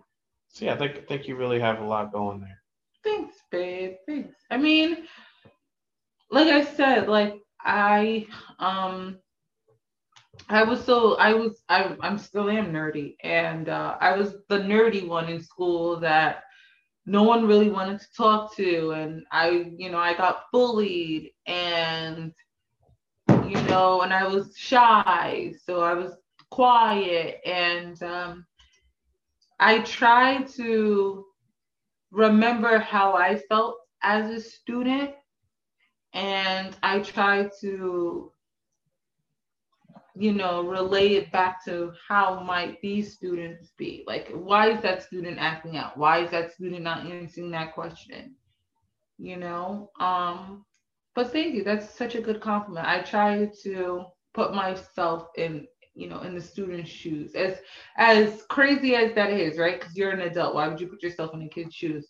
[0.50, 2.62] so yeah, I think think you really have a lot going there.
[3.04, 3.96] Thanks, babe.
[4.08, 4.36] Thanks.
[4.50, 5.06] I mean,
[6.32, 8.28] like I said, like I
[8.60, 9.20] um
[10.50, 14.60] I was so I was I I'm still am nerdy and uh, I was the
[14.60, 16.44] nerdy one in school that
[17.06, 22.34] no one really wanted to talk to and I you know I got bullied and
[23.48, 26.14] you know and I was shy so I was
[26.50, 28.46] quiet and um,
[29.60, 31.26] I tried to
[32.12, 35.12] remember how I felt as a student
[36.14, 38.32] and I try to,
[40.16, 44.04] you know, relate it back to how might these students be.
[44.08, 45.98] Like, why is that student acting out?
[45.98, 48.36] Why is that student not answering that question?
[49.18, 50.66] You know, um,
[51.18, 51.64] but thank you.
[51.64, 52.88] That's such a good compliment.
[52.88, 54.06] I try to
[54.36, 55.66] put myself in
[55.96, 57.58] you know in the student's shoes as
[57.98, 61.34] as crazy as that is right because you're an adult why would you put yourself
[61.34, 62.10] in a kid's shoes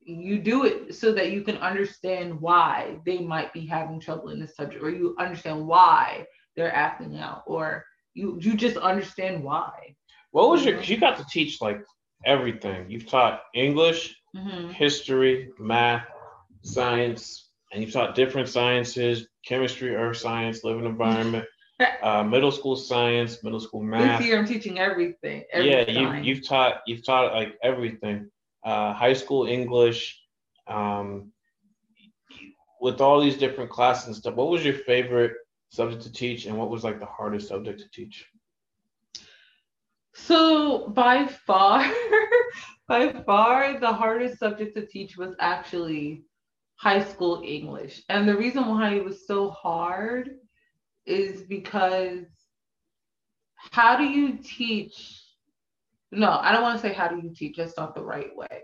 [0.00, 4.40] you do it so that you can understand why they might be having trouble in
[4.40, 6.24] this subject or you understand why
[6.56, 7.84] they're acting out or
[8.14, 9.94] you you just understand why
[10.30, 11.82] what was your you got to teach like
[12.24, 14.70] everything you've taught english mm-hmm.
[14.70, 16.06] history math
[16.62, 17.45] science
[17.76, 21.44] and you've taught different sciences chemistry earth science living environment
[22.02, 26.22] uh, middle school science middle school math this year i'm teaching everything every yeah you,
[26.22, 28.30] you've taught you've taught like everything.
[28.64, 30.20] Uh, high school English,
[30.66, 31.30] um,
[32.80, 35.34] with all these different classes and stuff, what was your favorite
[35.68, 38.26] subject to teach and what was like the hardest subject to teach?
[40.14, 41.88] So by far,
[42.88, 46.24] by far, the hardest subject to teach was actually
[46.76, 48.02] high school English.
[48.08, 50.30] And the reason why it was so hard
[51.04, 52.24] is because
[53.56, 55.26] how do you teach
[56.12, 57.56] no, I don't want to say how do you teach.
[57.56, 58.62] That's not the right way.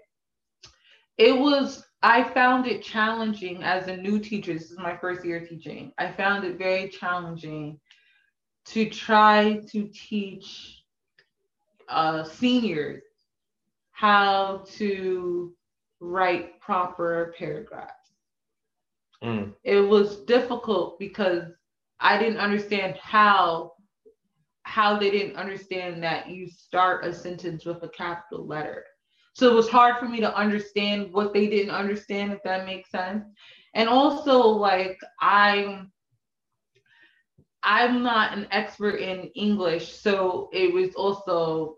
[1.19, 4.55] It was, I found it challenging as a new teacher.
[4.55, 5.93] This is my first year teaching.
[5.99, 7.79] I found it very challenging
[8.67, 10.83] to try to teach
[11.89, 13.03] uh, seniors
[13.91, 15.53] how to
[16.01, 18.02] write proper paragraphs.
[19.23, 19.55] Mm.
[19.65, 21.45] It was difficult because
[22.01, 23.73] I didn't understand how
[24.65, 28.85] how they didn't understand that you start a sentence with a capital letter.
[29.35, 32.91] So it was hard for me to understand what they didn't understand, if that makes
[32.91, 33.25] sense.
[33.75, 35.91] And also, like, I'm
[37.63, 41.77] I'm not an expert in English, so it was also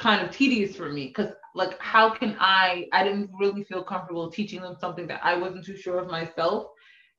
[0.00, 4.30] kind of tedious for me because like how can I I didn't really feel comfortable
[4.30, 6.68] teaching them something that I wasn't too sure of myself.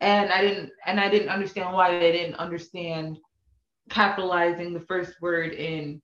[0.01, 3.19] And I didn't and I didn't understand why they didn't understand
[3.89, 6.01] capitalizing the first word in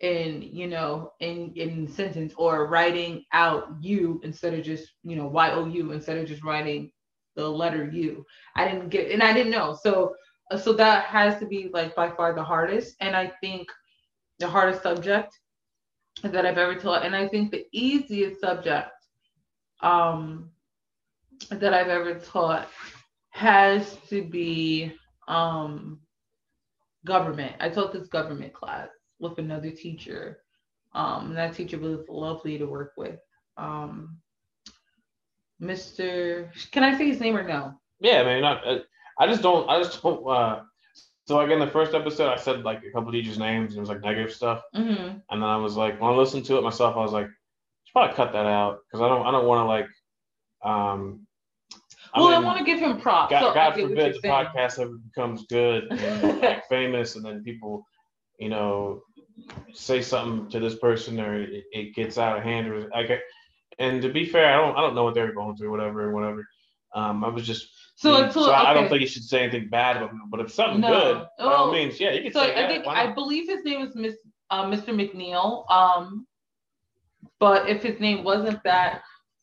[0.00, 5.26] in you know in in sentence or writing out you instead of just you know
[5.26, 6.90] y-o-u instead of just writing
[7.34, 8.24] the letter u.
[8.54, 9.78] I didn't get and i didn't know.
[9.82, 10.14] So
[10.58, 12.96] so that has to be like by far the hardest.
[13.00, 13.68] And i think
[14.38, 15.36] the hardest subject
[16.22, 18.90] that i've ever taught and i think the easiest subject
[19.82, 20.50] um
[21.50, 22.68] that i've ever taught
[23.30, 24.92] has to be
[25.28, 26.00] um
[27.06, 27.54] government.
[27.60, 28.88] I taught this government class
[29.18, 30.40] with another teacher.
[30.92, 33.18] Um, and that teacher was lovely to work with.
[33.56, 34.18] Um,
[35.62, 36.50] Mr.
[36.72, 37.72] Can I say his name or no?
[38.00, 38.42] Yeah, man.
[38.42, 38.78] Not, uh,
[39.18, 39.66] I just don't.
[39.70, 40.26] I just don't.
[40.28, 40.60] Uh,
[41.26, 43.80] so like in the first episode, I said like a couple teachers' names and it
[43.80, 44.62] was like negative stuff.
[44.74, 45.18] Mm-hmm.
[45.30, 47.92] And then I was like, when I listened to it myself, I was like, should
[47.92, 49.26] probably cut that out because I don't.
[49.26, 49.88] I don't want to like
[50.64, 51.26] um
[52.14, 53.30] well, I, mean, I want to give him props.
[53.30, 54.34] God, so God forbid the saying.
[54.34, 57.84] podcast ever becomes good and like famous, and then people,
[58.38, 59.02] you know,
[59.74, 63.10] say something to this person or it, it gets out of hand or like.
[63.78, 66.46] And to be fair, I don't I don't know what they're going through, whatever, whatever.
[66.94, 69.96] Um, I was just so, so, so I don't think you should say anything bad
[69.96, 70.20] about him.
[70.30, 70.90] But if something no.
[70.90, 72.64] good, by oh, all means, yeah, you can so say.
[72.64, 74.16] I think I believe his name is Miss
[74.50, 74.88] uh, Mr.
[74.88, 75.68] McNeil.
[75.70, 76.26] Um,
[77.40, 79.02] but if his name wasn't that,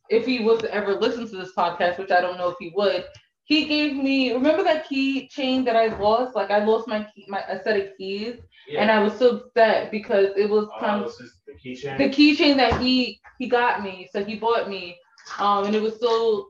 [0.10, 2.72] if he was to ever listen to this podcast, which I don't know if he
[2.76, 3.06] would,
[3.46, 6.36] he gave me remember that key chain that I lost?
[6.36, 8.38] Like I lost my key, my a set of keys,
[8.68, 8.82] yeah.
[8.82, 11.12] and I was so upset because it was of
[11.48, 11.98] the keychain.
[11.98, 14.96] The keychain that he he got me, so he bought me,
[15.40, 16.50] um, and it was so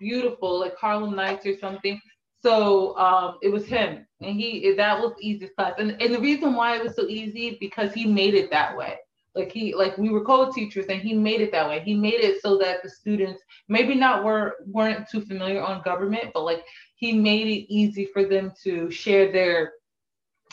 [0.00, 2.00] beautiful, like Harlem Nights or something.
[2.42, 6.54] So um, it was him, and he that was easiest class, and and the reason
[6.54, 8.96] why it was so easy because he made it that way.
[9.34, 11.80] Like he like we were co-teachers and he made it that way.
[11.80, 16.32] He made it so that the students maybe not were weren't too familiar on government
[16.34, 16.64] but like
[16.96, 19.72] he made it easy for them to share their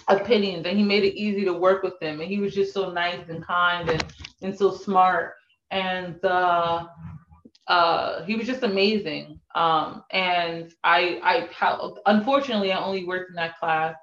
[0.07, 2.21] opinions and he made it easy to work with them.
[2.21, 4.05] And he was just so nice and kind and
[4.41, 5.33] and so smart.
[5.71, 6.85] And uh
[7.67, 13.57] uh he was just amazing um and i i unfortunately i only worked in that
[13.57, 13.95] class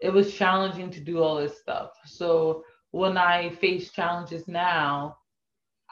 [0.00, 1.90] it was challenging to do all this stuff.
[2.04, 5.16] So when I face challenges now,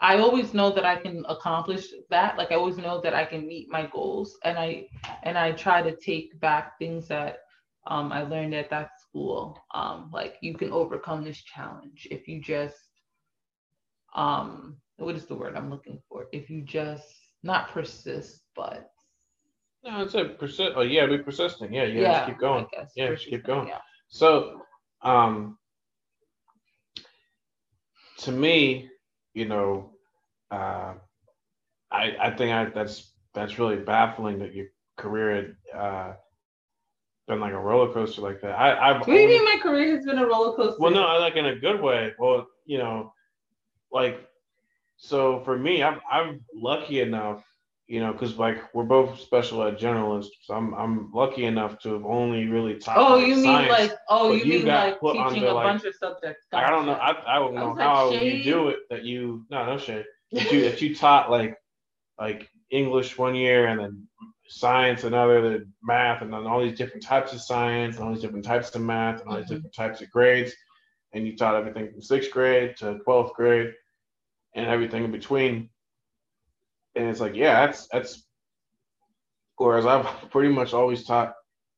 [0.01, 2.39] I always know that I can accomplish that.
[2.39, 4.87] Like I always know that I can meet my goals, and I
[5.25, 7.39] and I try to take back things that
[7.89, 9.59] um, I learned at that school.
[9.75, 12.77] Um, like you can overcome this challenge if you just
[14.15, 16.27] um, what is the word I'm looking for?
[16.33, 17.07] If you just
[17.43, 18.91] not persist, but
[19.85, 20.73] no, it's a persist.
[20.77, 21.73] Oh yeah, be persistent.
[21.73, 22.67] Yeah, yeah, just keep going.
[22.97, 23.69] Yeah, just keep going.
[23.69, 23.79] Yeah.
[24.09, 24.63] So,
[25.03, 25.59] um,
[28.19, 28.89] to me,
[29.35, 29.91] you know,
[30.51, 30.95] uh,
[31.91, 35.35] I I think I, that's that's really baffling that your career
[35.73, 36.13] had uh,
[37.29, 38.53] been like a roller coaster like that.
[38.59, 40.77] I I've what do you mean my career has been a roller coaster?
[40.81, 42.13] Well, no, I like in a good way.
[42.19, 43.13] Well, you know,
[43.93, 44.27] like
[44.97, 47.45] so for me, I'm I'm lucky enough
[47.89, 51.95] you know, because like we're both special ed generalists, so I'm I'm lucky enough to
[51.95, 52.99] have only really taught.
[52.99, 56.45] Oh, you science, mean like oh, you mean like teaching a like, bunch of subjects?
[56.53, 56.67] Gotcha.
[56.67, 56.93] I don't know.
[56.93, 58.81] I, I don't know how you do it.
[58.91, 60.05] That you no no shade.
[60.33, 61.57] That you that you taught like
[62.21, 64.07] like English one year and then
[64.49, 68.23] science another, then math, and then all these different types of science and all these
[68.23, 69.55] different types of math and all these mm-hmm.
[69.55, 70.53] different types of grades,
[71.13, 73.73] and you taught everything from sixth grade to twelfth grade
[74.55, 75.71] and everything in between
[76.99, 78.25] and it's like, yeah, that's that's.
[79.57, 81.35] Whereas I've pretty much always taught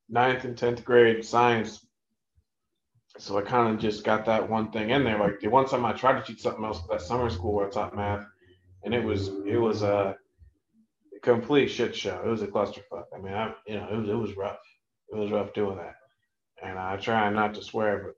[0.09, 1.87] ninth and tenth grade science,
[3.19, 5.19] so I kind of just got that one thing in there.
[5.19, 7.71] Like the one time I tried to teach something else that summer school where I
[7.71, 8.27] taught math,
[8.85, 10.17] and it was it was a
[11.23, 12.21] complete shit show.
[12.25, 13.05] It was a clusterfuck.
[13.15, 14.59] I mean, I you know it was it was rough.
[15.13, 15.97] It was rough doing that,
[16.63, 18.15] and I try not to swear, but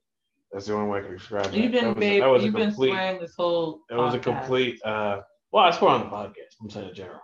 [0.53, 1.55] that's the only way I can describe it.
[1.55, 3.81] You've been, that was, babe, that was you've complete, been swearing this whole.
[3.91, 4.83] It was a complete.
[4.85, 6.57] uh well, I swear on the podcast.
[6.61, 7.21] I'm saying in general.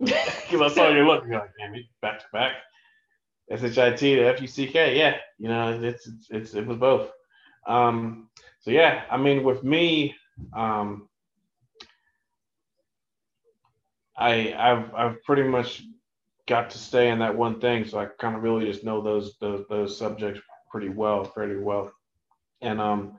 [0.00, 2.52] Because I saw you look, you're like, damn, it, back to back.
[3.50, 7.10] SHIT to FUCK, yeah, you know, it's, it's, it's it was both.
[7.66, 8.28] Um,
[8.60, 10.14] so yeah, I mean, with me,
[10.54, 11.08] um,
[14.16, 15.82] I I've I've pretty much
[16.46, 19.36] got to stay in that one thing, so I kind of really just know those
[19.40, 21.92] those those subjects pretty well, pretty well,
[22.60, 23.16] and um,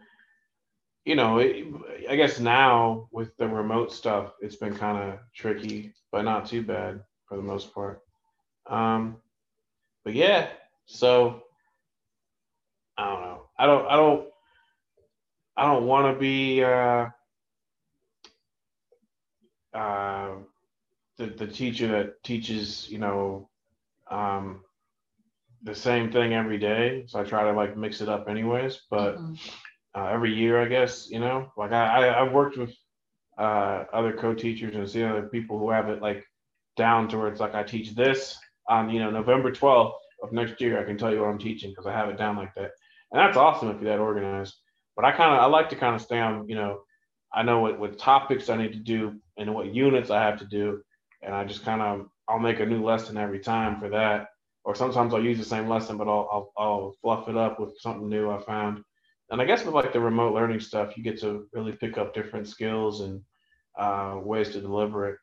[1.06, 1.66] you know, it,
[2.10, 6.62] I guess now with the remote stuff, it's been kind of tricky, but not too
[6.62, 8.02] bad for the most part.
[8.68, 9.18] Um,
[10.04, 10.50] but yeah,
[10.86, 11.44] so
[12.98, 13.42] I don't know.
[13.58, 13.86] I don't.
[13.88, 14.28] I don't.
[15.58, 17.08] I don't want to be uh,
[19.74, 20.32] uh,
[21.18, 23.50] the the teacher that teaches, you know,
[24.10, 24.64] um,
[25.64, 27.06] the same thing every day.
[27.08, 28.82] So I try to like mix it up, anyways.
[28.90, 29.34] But mm-hmm
[29.96, 32.74] uh, every year, I guess, you know, like I, I have worked with
[33.38, 36.24] uh, other co-teachers and see other people who have it like
[36.78, 38.38] down towards like I teach this
[38.68, 39.94] on, you know, November 12th
[40.24, 40.80] of next year.
[40.80, 42.72] I can tell you what I'm teaching because I have it down like that.
[43.12, 44.56] And that's awesome if you're that organized.
[44.96, 46.82] But I kind of, I like to kind of stay on, you know,
[47.34, 50.46] I know what, what topics I need to do and what units I have to
[50.46, 50.82] do.
[51.22, 54.28] And I just kind of, I'll make a new lesson every time for that.
[54.70, 57.74] Or sometimes I'll use the same lesson, but I'll, I'll, I'll fluff it up with
[57.80, 58.84] something new I found
[59.32, 62.14] and I guess with like the remote learning stuff, you get to really pick up
[62.14, 63.22] different skills and
[63.78, 65.18] uh, ways to deliver it.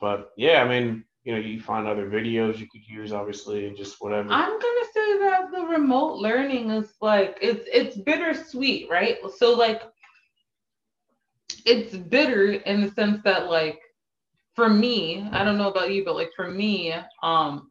[0.00, 3.76] But yeah, I mean, you know, you find other videos you could use, obviously, and
[3.76, 4.28] just whatever.
[4.30, 9.18] I'm gonna say that the remote learning is like it's it's bittersweet, right?
[9.36, 9.82] So like,
[11.64, 13.80] it's bitter in the sense that like,
[14.56, 17.70] for me, I don't know about you, but like for me, um,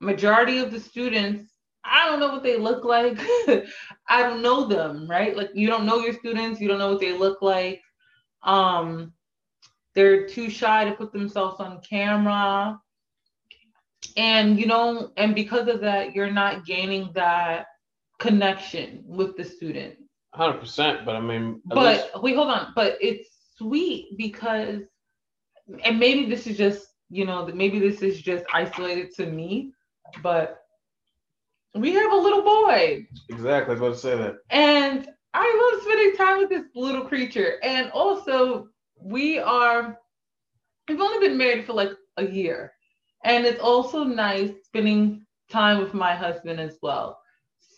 [0.00, 1.50] majority of the students
[1.84, 3.18] I don't know what they look like.
[4.08, 5.36] I don't know them, right?
[5.36, 7.80] Like you don't know your students, you don't know what they look like.
[8.42, 9.12] Um,
[9.94, 12.78] they're too shy to put themselves on camera.
[14.16, 17.66] And you know, and because of that, you're not gaining that
[18.18, 19.94] connection with the student.
[20.34, 22.22] Hundred percent, but I mean, but least...
[22.22, 22.72] wait, hold on.
[22.74, 24.82] But it's sweet because,
[25.82, 29.72] and maybe this is just, you know, maybe this is just isolated to me,
[30.22, 30.60] but
[31.74, 33.06] we have a little boy.
[33.28, 34.36] Exactly, I was about to say that.
[34.50, 37.58] And I love spending time with this little creature.
[37.62, 38.68] And also,
[39.00, 39.98] we are,
[40.88, 42.72] we've only been married for like a year.
[43.24, 47.18] And it's also nice spending time with my husband as well.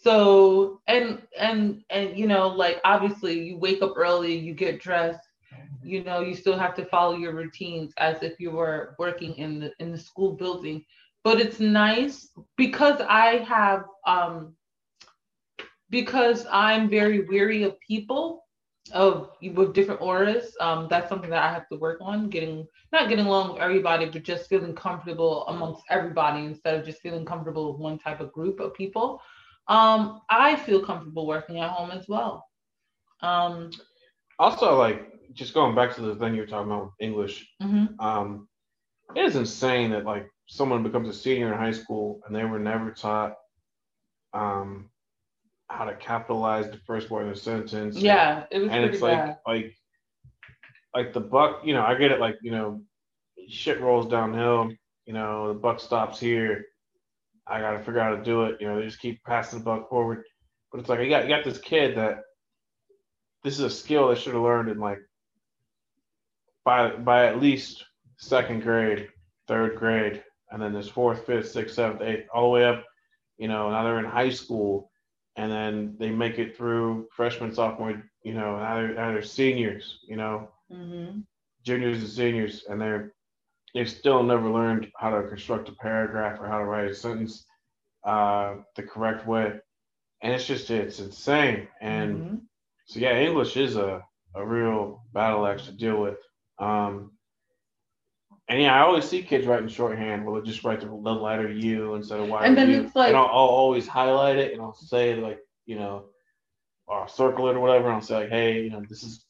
[0.03, 5.21] So, and, and, and, you know, like obviously you wake up early, you get dressed,
[5.83, 9.61] you know, you still have to follow your routines as if you were working in
[9.61, 10.85] the, in the school building
[11.25, 14.55] but it's nice because I have um
[15.91, 18.43] because I'm very weary of people
[18.93, 20.57] of with different auras.
[20.61, 22.29] Um, that's something that I have to work on.
[22.29, 27.01] Getting not getting along with everybody, but just feeling comfortable amongst everybody instead of just
[27.01, 29.23] feeling comfortable with one type of group of people.
[29.69, 32.45] Um, I feel comfortable working at home as well.
[33.21, 33.71] Um,
[34.39, 37.95] also, like just going back to the thing you were talking about with English, mhm.
[38.01, 38.49] um,
[39.15, 42.59] it is insane that like someone becomes a senior in high school and they were
[42.59, 43.37] never taught
[44.35, 44.91] um,
[45.69, 47.97] how to capitalize the first word in a sentence.
[47.97, 49.39] Yeah, it was and it's like bad.
[49.47, 49.75] like
[50.95, 51.63] like the buck.
[51.65, 52.21] You know, I get it.
[52.21, 52.83] Like you know,
[53.49, 54.73] shit rolls downhill.
[55.07, 56.67] You know, the buck stops here.
[57.47, 58.61] I got to figure out how to do it.
[58.61, 60.25] You know, they just keep passing the buck forward.
[60.71, 62.21] But it's like you got you got this kid that
[63.43, 65.01] this is a skill they should have learned in like
[66.63, 67.87] by by at least
[68.19, 69.09] second grade,
[69.49, 70.23] third grade,
[70.53, 72.85] and then there's fourth, fifth, sixth, seventh, eighth, all the way up.
[73.39, 74.91] You know, now they're in high school,
[75.37, 78.03] and then they make it through freshman, sophomore.
[78.25, 80.01] You know, now they're, now they're seniors.
[80.09, 81.27] You know, Mhm.
[81.65, 83.13] juniors and seniors, and they're
[83.75, 87.47] they've still never learned how to construct a paragraph or how to write a sentence
[88.05, 89.53] uh, the correct way,
[90.23, 91.69] and it's just it's insane.
[91.81, 92.47] And Mhm.
[92.87, 94.03] so yeah, English is a
[94.35, 96.19] a real battle axe to deal with.
[96.59, 97.13] Um,
[98.49, 100.25] and yeah, I always see kids writing shorthand.
[100.25, 102.45] Well, they just write the, the letter U instead of Y.
[102.45, 102.83] And then U.
[102.83, 106.07] it's like- and I'll, I'll always highlight it and I'll say like you know,
[106.87, 107.87] or I'll circle it or whatever.
[107.87, 109.25] And I'll say like, hey, you know, this is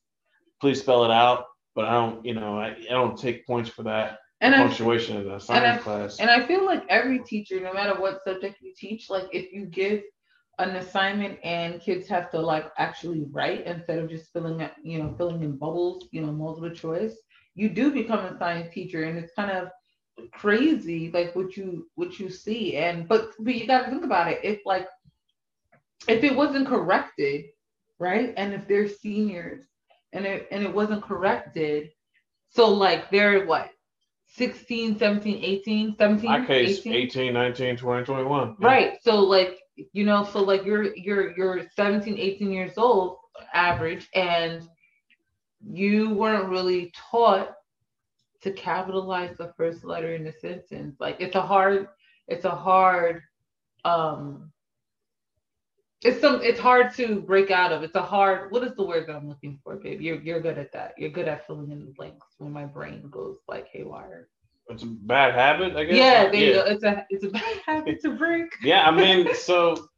[0.61, 1.45] please spell it out.
[1.75, 5.17] But I don't, you know, I, I don't take points for that And I punctuation
[5.19, 6.21] in the science I- class.
[6.21, 9.67] And I feel like every teacher, no matter what subject you teach, like if you
[9.67, 10.03] give
[10.59, 14.99] an assignment and kids have to like actually write instead of just filling out, you
[15.03, 17.15] know, filling in bubbles, you know, multiple choice,
[17.55, 19.69] you do become a science teacher and it's kind of
[20.33, 24.31] crazy like what you what you see and but but you got to think about
[24.31, 24.87] it if like
[26.09, 27.45] if it wasn't corrected
[27.99, 29.65] right and if they're seniors
[30.13, 31.91] and it and it wasn't corrected
[32.51, 33.71] so like they're what
[34.35, 36.93] 16 17 18 17 My case, 18?
[36.93, 38.57] 18, 19, 20, 21.
[38.61, 38.67] Yeah.
[38.67, 39.59] right so like
[39.93, 43.17] you know so like you're you're you're 17 18 years old
[43.55, 44.63] average and
[45.69, 47.55] you weren't really taught
[48.43, 50.97] to capitalize the first letter in the sentence.
[51.01, 51.89] Like it's a hard
[52.29, 53.23] it's a hard
[53.85, 54.51] um
[56.03, 57.83] it's some it's hard to break out of.
[57.83, 60.01] It's a hard what is the word that i'm looking for babe?
[60.01, 60.95] You're, you're good at that.
[60.99, 64.29] You're good at filling in the blanks when my brain goes like haywire.
[64.69, 65.97] It's a bad habit, I guess.
[65.97, 66.65] yeah go.
[66.67, 68.53] It's a it's a bad habit to break.
[68.63, 69.89] Yeah, I mean, so,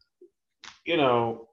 [0.85, 1.49] you know,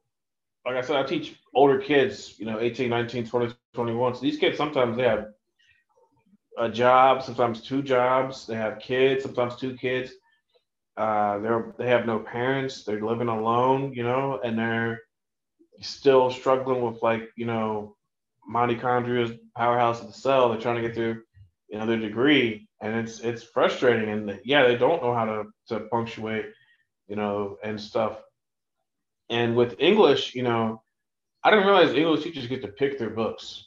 [0.66, 4.15] like I said, I teach older kids, you know, 18, 19, 20, 21.
[4.15, 5.28] So these kids sometimes they have
[6.57, 8.45] a job, sometimes two jobs.
[8.45, 10.11] They have kids, sometimes two kids.
[10.97, 12.84] Uh, they're they have no parents.
[12.84, 14.99] They're living alone, you know, and they're
[15.82, 17.95] still struggling with like, you know,
[18.51, 20.49] mitochondria's powerhouse of the cell.
[20.49, 21.22] They're trying to get through
[21.72, 24.09] you know, their degree, and it's it's frustrating.
[24.09, 26.47] And yeah, they don't know how to to punctuate,
[27.07, 28.22] you know, and stuff.
[29.30, 30.84] And with English, you know,
[31.44, 33.66] I didn't realize English teachers get to pick their books.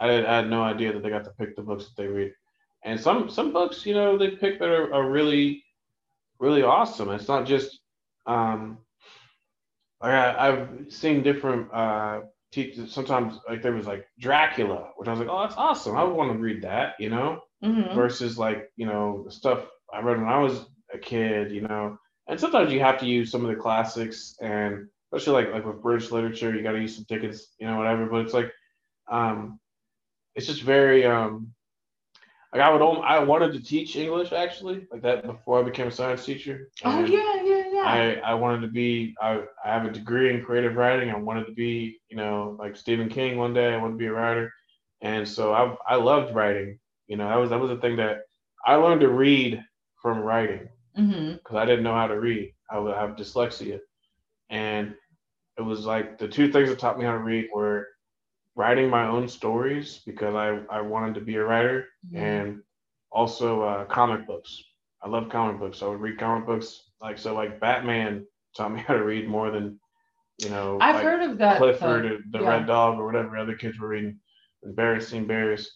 [0.00, 2.08] I had, I had no idea that they got to pick the books that they
[2.08, 2.32] read.
[2.84, 5.64] And some some books, you know, they pick that are, are really,
[6.38, 7.10] really awesome.
[7.10, 7.80] It's not just
[8.26, 8.78] um
[10.02, 12.20] like I, I've seen different uh
[12.52, 15.96] teachers sometimes like there was like Dracula, which I was like, oh that's awesome.
[15.96, 17.94] I would want to read that, you know Mhm.
[17.94, 21.98] versus like you know the stuff I read when I was a kid, you know.
[22.28, 25.82] And sometimes you have to use some of the classics, and especially like like with
[25.82, 28.06] British literature, you got to use some Dickens, you know, whatever.
[28.06, 28.52] But it's like,
[29.10, 29.60] um,
[30.34, 31.54] it's just very um,
[32.52, 35.92] like I would I wanted to teach English actually like that before I became a
[35.92, 36.68] science teacher.
[36.84, 40.32] oh And yeah yeah yeah I, I wanted to be I, I have a degree
[40.32, 41.10] in creative writing.
[41.10, 43.74] I wanted to be, you know, like Stephen King one day.
[43.74, 44.52] I wanted to be a writer.
[45.02, 46.78] And so I I loved writing.
[47.08, 48.22] You know, that was that was the thing that
[48.66, 49.62] I learned to read
[50.02, 50.68] from writing
[51.44, 52.54] because I didn't know how to read.
[52.70, 53.80] I would have dyslexia.
[54.50, 54.94] And
[55.58, 57.88] it was like the two things that taught me how to read were
[58.54, 62.62] writing my own stories because I, I wanted to be a writer and
[63.10, 64.62] also uh, comic books.
[65.02, 65.82] I love comic books.
[65.82, 66.90] I would read comic books.
[67.00, 68.26] Like so, like Batman
[68.56, 69.78] taught me how to read more than
[70.42, 70.78] you know.
[70.80, 71.58] I've like heard of that.
[71.58, 72.48] Clifford, uh, or the yeah.
[72.48, 74.18] Red Dog, or whatever other kids were reading.
[74.62, 75.70] And Berenstein Bears.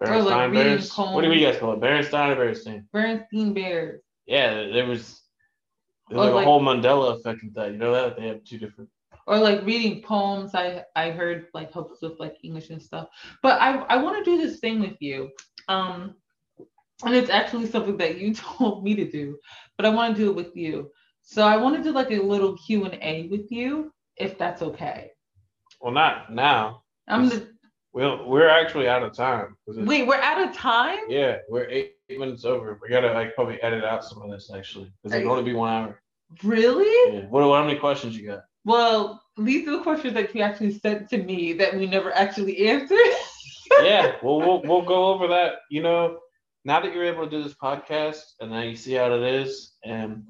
[0.00, 0.96] Like, Berenstein reading Bears.
[0.96, 1.80] What do you guys call it?
[1.80, 2.84] Berenstein or Berenstein?
[2.92, 4.00] Bernstein Bears.
[4.26, 5.20] Yeah, there was.
[6.10, 7.72] There Or, was like, like- a whole Mandela effect with that.
[7.72, 8.90] You know that they have two different.
[9.26, 13.06] or like reading poems i i heard like helps with like english and stuff
[13.42, 15.30] but i i want to do this thing with you
[15.68, 16.14] um
[17.04, 19.38] and it's actually something that you told me to do,
[19.76, 20.90] but I want to do it with you.
[21.22, 24.62] So I want to do like a little Q and A with you, if that's
[24.62, 25.12] okay.
[25.80, 26.82] Well, not now.
[27.06, 27.46] I'm the,
[27.92, 29.56] We'll, we're actually out of time.
[29.66, 30.06] wait.
[30.08, 30.98] We're out of time.
[31.08, 32.78] Yeah, we're eight, eight minutes over.
[32.82, 35.70] We gotta like probably edit out some of this actually, because it'll only be one
[35.70, 36.02] hour.
[36.42, 37.14] Really?
[37.14, 37.26] Yeah.
[37.26, 38.40] What, how many questions you got?
[38.64, 42.68] Well, these are the questions that you actually sent to me that we never actually
[42.68, 42.98] answered.
[43.82, 45.60] yeah, well, we'll we'll go over that.
[45.70, 46.18] You know,
[46.64, 49.74] now that you're able to do this podcast and now you see how it is
[49.84, 50.24] and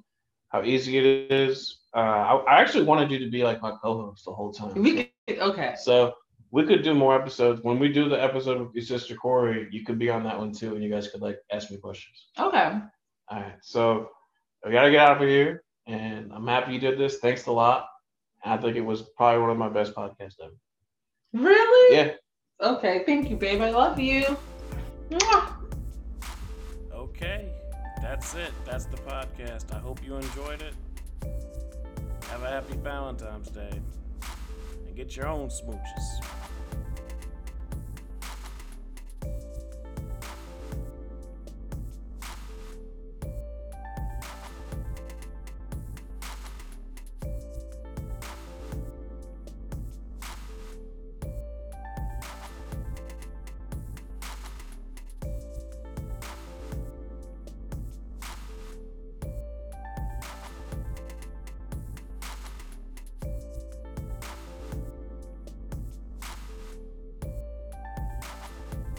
[0.50, 1.78] how easy it is.
[1.94, 4.80] Uh, I, I actually wanted you to be like my co-host the whole time.
[4.82, 5.74] we could, okay.
[5.80, 6.14] So
[6.50, 7.60] we could do more episodes.
[7.62, 10.52] When we do the episode with your sister Corey, you could be on that one
[10.52, 12.28] too, and you guys could like ask me questions.
[12.38, 12.78] Okay.
[13.30, 14.10] All right, so
[14.64, 17.18] we gotta get out of here, and I'm happy you did this.
[17.18, 17.86] Thanks a lot.
[18.44, 20.54] I think it was probably one of my best podcasts ever.
[21.32, 21.96] Really?
[21.96, 22.12] Yeah.
[22.62, 23.02] Okay.
[23.04, 23.60] Thank you, babe.
[23.60, 24.36] I love you.
[25.10, 25.52] Mwah.
[26.92, 27.48] Okay,
[28.00, 28.52] that's it.
[28.64, 29.74] That's the podcast.
[29.74, 30.74] I hope you enjoyed it.
[32.30, 33.80] Have a happy Valentine's Day.
[34.86, 36.37] And get your own smooches.